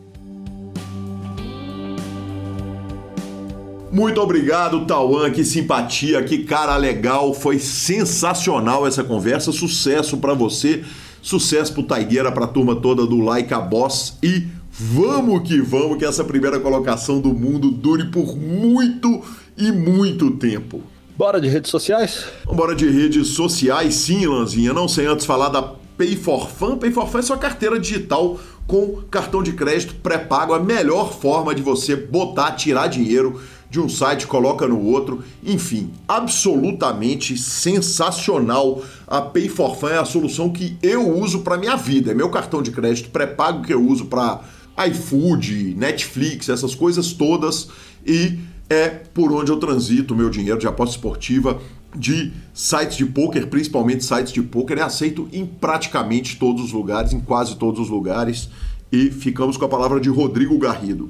[3.91, 5.29] Muito obrigado, Tauan.
[5.29, 7.31] Que simpatia, que cara legal.
[7.35, 9.51] Foi sensacional essa conversa.
[9.51, 10.83] Sucesso para você,
[11.21, 16.05] sucesso pro Taigueira, pra turma toda do Like a Boss e Vamos que vamos, que
[16.05, 19.21] essa primeira colocação do mundo dure por muito
[19.57, 20.81] e muito tempo.
[21.17, 22.23] Bora de redes sociais?
[22.45, 24.71] Bora de redes sociais, sim, Lanzinha.
[24.71, 25.61] Não sem antes falar da
[25.97, 26.77] Pay for Fun.
[26.77, 31.53] Pay for Fun é sua carteira digital com cartão de crédito pré-pago, a melhor forma
[31.53, 35.21] de você botar, tirar dinheiro de um site, coloca no outro.
[35.43, 38.81] Enfim, absolutamente sensacional.
[39.05, 42.11] A Pay for Fun é a solução que eu uso para minha vida.
[42.11, 44.39] É meu cartão de crédito pré-pago que eu uso para
[44.87, 47.69] iFood, Netflix, essas coisas todas.
[48.05, 48.37] E
[48.69, 51.59] é por onde eu transito meu dinheiro de aposta esportiva
[51.95, 57.13] de sites de poker, principalmente sites de poker, é aceito em praticamente todos os lugares,
[57.13, 58.49] em quase todos os lugares.
[58.91, 61.09] E ficamos com a palavra de Rodrigo Garrido.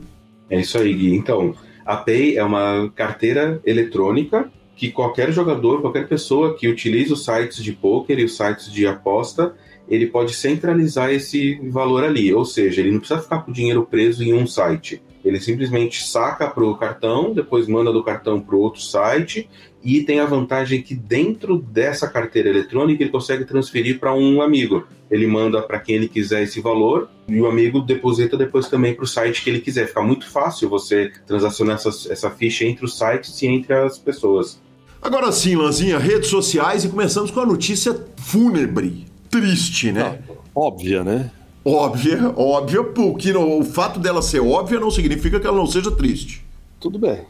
[0.49, 1.15] É isso aí, Gui.
[1.15, 1.53] Então,
[1.85, 7.61] a Pay é uma carteira eletrônica que qualquer jogador, qualquer pessoa que utilize os sites
[7.61, 9.53] de poker e os sites de aposta,
[9.89, 12.33] ele pode centralizar esse valor ali.
[12.33, 15.01] Ou seja, ele não precisa ficar com o dinheiro preso em um site.
[15.25, 19.49] Ele simplesmente saca para o cartão, depois manda do cartão para outro site
[19.83, 24.87] e tem a vantagem que dentro dessa carteira eletrônica ele consegue transferir para um amigo.
[25.09, 29.03] Ele manda para quem ele quiser esse valor e o amigo deposita depois também para
[29.03, 29.87] o site que ele quiser.
[29.87, 34.61] Fica muito fácil você transacionar essa, essa ficha entre os sites e entre as pessoas.
[35.01, 40.19] Agora sim, Lanzinha, redes sociais e começamos com a notícia fúnebre, triste, né?
[40.55, 41.31] óbvia, né?
[41.63, 46.43] Óbvia, óbvia, porque o fato dela ser óbvia não significa que ela não seja triste.
[46.79, 47.21] Tudo bem,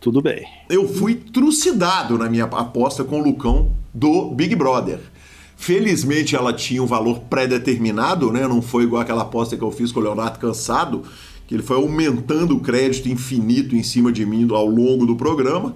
[0.00, 0.46] tudo bem.
[0.68, 4.98] Eu fui trucidado na minha aposta com o Lucão do Big Brother.
[5.56, 8.46] Felizmente ela tinha um valor pré-determinado, né?
[8.48, 11.02] Não foi igual aquela aposta que eu fiz com o Leonardo Cansado,
[11.46, 15.74] que ele foi aumentando o crédito infinito em cima de mim ao longo do programa.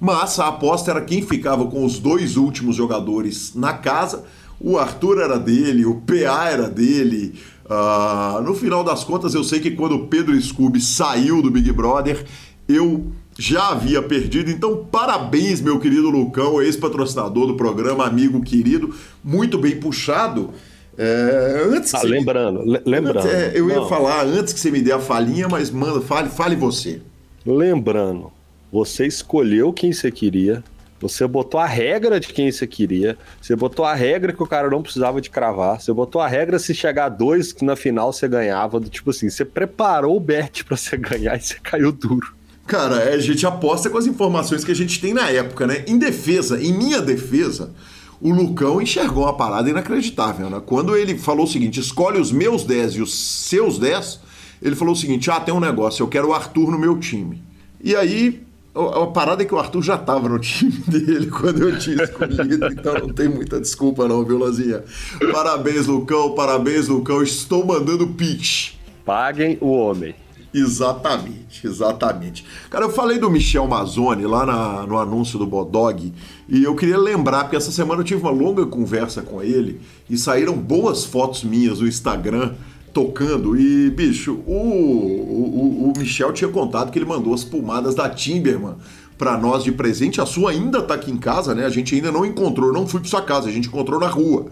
[0.00, 4.24] Mas a aposta era quem ficava com os dois últimos jogadores na casa.
[4.60, 7.34] O Arthur era dele, o PA era dele,
[7.70, 11.70] Uh, no final das contas, eu sei que quando o Pedro Scooby saiu do Big
[11.70, 12.24] Brother,
[12.68, 13.06] eu
[13.38, 14.50] já havia perdido.
[14.50, 18.92] Então, parabéns, meu querido Lucão, ex-patrocinador do programa, amigo querido,
[19.22, 20.50] muito bem puxado.
[20.98, 23.28] É, antes ah, lembrando, lembrando.
[23.28, 26.56] É, eu ia falar antes que você me dê a falinha, mas manda, fale, fale
[26.56, 27.00] você.
[27.46, 28.32] Lembrando,
[28.72, 30.64] você escolheu quem você queria,
[31.00, 33.16] você botou a regra de quem você queria.
[33.40, 35.80] Você botou a regra que o cara não precisava de cravar.
[35.80, 38.78] Você botou a regra se chegar a dois que na final você ganhava.
[38.78, 42.34] Do tipo assim, você preparou o bet para você ganhar e você caiu duro.
[42.66, 45.84] Cara, é, a gente aposta com as informações que a gente tem na época, né?
[45.88, 47.72] Em defesa, em minha defesa,
[48.20, 50.62] o Lucão enxergou uma parada inacreditável, né?
[50.64, 54.20] Quando ele falou o seguinte: escolhe os meus 10 e os seus 10,
[54.62, 57.42] ele falou o seguinte: ah, tem um negócio, eu quero o Arthur no meu time.
[57.82, 58.40] E aí
[58.74, 62.66] a parada é que o Arthur já estava no time dele quando eu tinha escolhido,
[62.66, 64.84] então não tem muita desculpa não, viu, Lazinha?
[65.32, 67.22] Parabéns, Lucão, parabéns, Lucão.
[67.22, 68.74] Estou mandando pitch.
[69.04, 70.14] Paguem o homem.
[70.52, 72.44] Exatamente, exatamente.
[72.68, 76.12] Cara, eu falei do Michel Mazzoni lá na, no anúncio do Bodog
[76.48, 80.18] e eu queria lembrar, porque essa semana eu tive uma longa conversa com ele e
[80.18, 82.54] saíram boas fotos minhas no Instagram
[82.92, 83.58] tocando.
[83.58, 88.76] E, bicho, o, o, o Michel tinha contado que ele mandou as pomadas da Timberman
[89.16, 90.20] para nós de presente.
[90.20, 91.64] A sua ainda tá aqui em casa, né?
[91.66, 94.46] A gente ainda não encontrou, não fui para sua casa, a gente encontrou na rua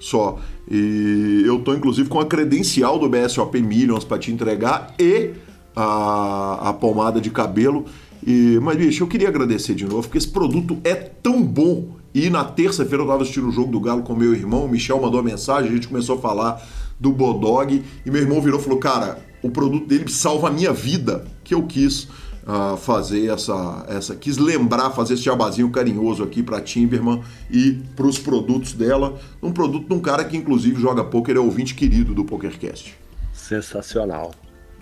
[0.00, 0.38] só.
[0.70, 5.30] E eu tô inclusive com a credencial do BSOP Millions para te entregar e
[5.74, 7.84] a, a pomada de cabelo.
[8.26, 11.96] E, mas, bicho, eu queria agradecer de novo, porque esse produto é tão bom.
[12.14, 15.00] E na terça-feira eu tava assistindo o jogo do Galo com meu irmão, o Michel
[15.00, 16.62] mandou uma mensagem, a gente começou a falar
[16.98, 17.82] do Bodog.
[18.04, 21.24] E meu irmão virou e falou: Cara, o produto dele salva a minha vida.
[21.42, 22.08] Que eu quis
[22.44, 24.14] uh, fazer essa, essa.
[24.14, 29.18] Quis lembrar, fazer esse jabazinho carinhoso aqui para Timberman e para os produtos dela.
[29.42, 32.94] Um produto de um cara que, inclusive, joga poker, é ouvinte querido do PokerCast.
[33.32, 34.32] Sensacional.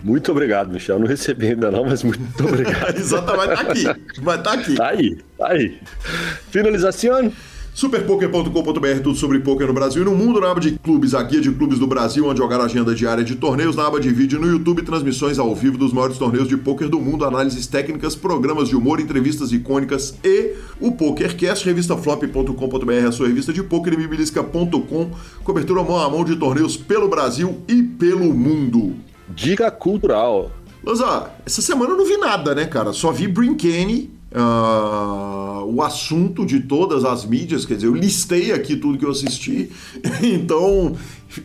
[0.03, 0.99] Muito obrigado, Michel.
[0.99, 2.97] Não recebi ainda não, mas muito obrigado.
[2.97, 4.21] Exatamente, tá aqui.
[4.21, 4.75] Vai tá aqui.
[4.75, 5.79] Tá aí, tá aí.
[6.51, 7.31] Finalização.
[7.73, 11.41] Superpoker.com.br, tudo sobre poker no Brasil e no mundo, na aba de clubes, a guia
[11.41, 14.39] de clubes do Brasil, onde jogar a agenda diária de torneios, na aba de vídeo
[14.39, 18.69] no YouTube, transmissões ao vivo dos maiores torneios de poker do mundo, análises técnicas, programas
[18.69, 25.11] de humor, entrevistas icônicas e o PokerCast, revistaflop.com.br, a sua revista de poker e mibilisca.com,
[25.43, 28.93] cobertura mão a mão de torneios pelo Brasil e pelo mundo.
[29.29, 30.51] Dica cultural.
[30.85, 32.93] Lanza, essa semana eu não vi nada, né, cara?
[32.93, 38.75] Só vi Brinkane uh, o assunto de todas as mídias, quer dizer, eu listei aqui
[38.75, 39.71] tudo que eu assisti,
[40.21, 40.95] então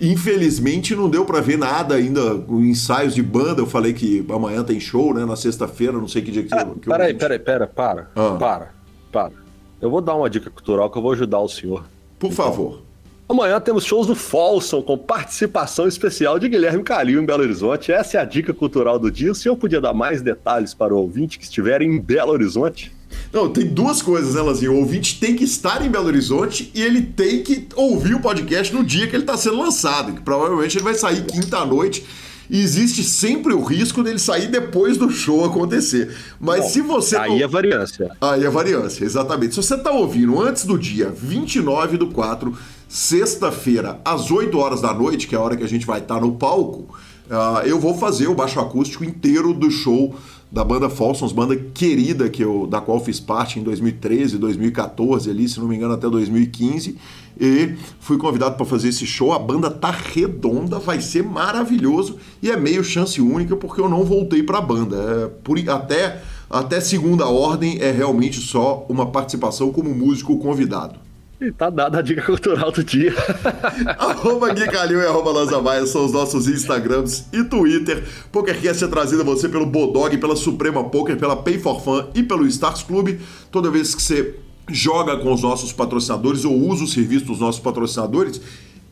[0.00, 4.80] infelizmente não deu para ver nada ainda, ensaios de banda, eu falei que amanhã tem
[4.80, 8.10] show, né, na sexta-feira, não sei que dia que, ah, que Peraí, peraí, pera, para,
[8.16, 8.36] ah.
[8.38, 8.70] para,
[9.12, 9.32] para.
[9.80, 11.84] Eu vou dar uma dica cultural que eu vou ajudar o senhor.
[12.18, 12.87] Por então, favor.
[13.30, 17.92] Amanhã temos shows do Folsom com participação especial de Guilherme Calil em Belo Horizonte.
[17.92, 19.30] Essa é a dica cultural do dia.
[19.30, 22.90] O senhor podia dar mais detalhes para o ouvinte que estiver em Belo Horizonte?
[23.30, 24.72] Não, tem duas coisas, né, Lazinho?
[24.72, 28.74] O ouvinte tem que estar em Belo Horizonte e ele tem que ouvir o podcast
[28.74, 32.06] no dia que ele está sendo lançado, que provavelmente ele vai sair quinta-noite.
[32.48, 36.16] e existe sempre o risco dele sair depois do show acontecer.
[36.40, 37.16] Mas Bom, se você.
[37.18, 38.10] Aí é variância.
[38.18, 39.54] Aí é variância, exatamente.
[39.54, 42.56] Se você está ouvindo antes do dia 29 do 4,
[42.88, 46.14] sexta-feira, às 8 horas da noite, que é a hora que a gente vai estar
[46.14, 46.94] tá no palco,
[47.30, 50.14] uh, eu vou fazer o baixo acústico inteiro do show
[50.50, 55.46] da banda Folsons, banda querida que eu, da qual fiz parte em 2013, 2014 ali,
[55.46, 56.96] se não me engano até 2015,
[57.38, 59.34] e fui convidado para fazer esse show.
[59.34, 64.04] A banda tá redonda, vai ser maravilhoso e é meio chance única porque eu não
[64.04, 64.96] voltei para a banda.
[64.96, 71.07] É, por, até até segunda ordem é realmente só uma participação como músico convidado.
[71.40, 73.14] E tá dada a dica cultural do dia.
[73.96, 78.04] arroba Gui Calil e arroba Lanza Maia são os nossos Instagrams e Twitter.
[78.32, 82.24] PokerCast é trazido a você pelo Bodog, pela Suprema Poker, pela Pay for Fun e
[82.24, 83.20] pelo Stars Club.
[83.52, 84.34] Toda vez que você
[84.68, 88.40] joga com os nossos patrocinadores ou usa o serviço dos nossos patrocinadores,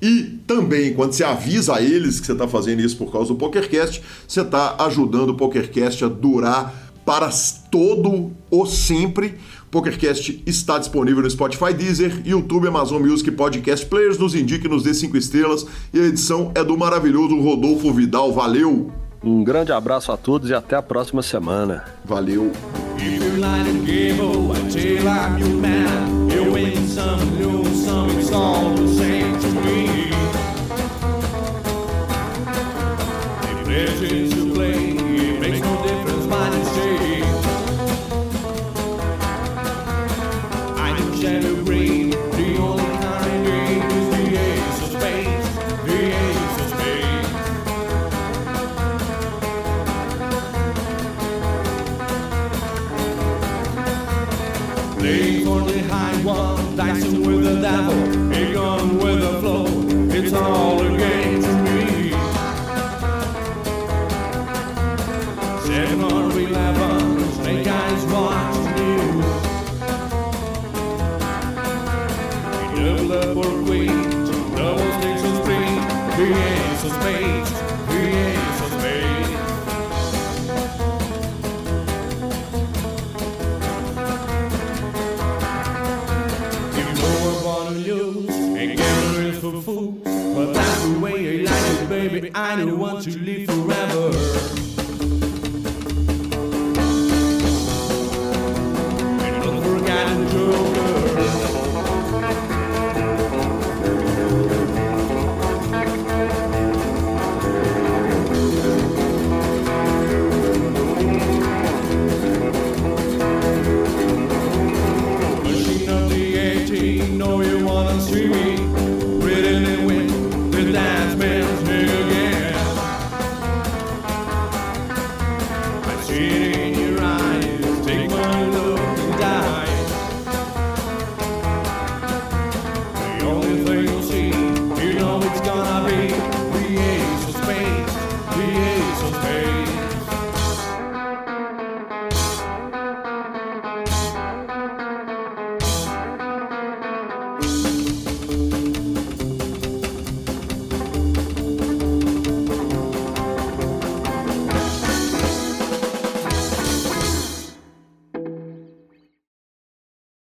[0.00, 3.36] e também, quando você avisa a eles que você está fazendo isso por causa do
[3.36, 7.30] PokerCast, você está ajudando o PokerCast a durar para
[7.70, 9.36] todo o sempre
[9.70, 14.18] PokerCast está disponível no Spotify, Deezer, YouTube, Amazon Music, Podcast Players.
[14.18, 15.66] Nos indique, nos dê cinco estrelas.
[15.92, 18.32] E a edição é do maravilhoso Rodolfo Vidal.
[18.32, 18.92] Valeu!
[19.22, 21.84] Um grande abraço a todos e até a próxima semana.
[22.04, 22.52] Valeu!
[22.98, 24.96] I don't want to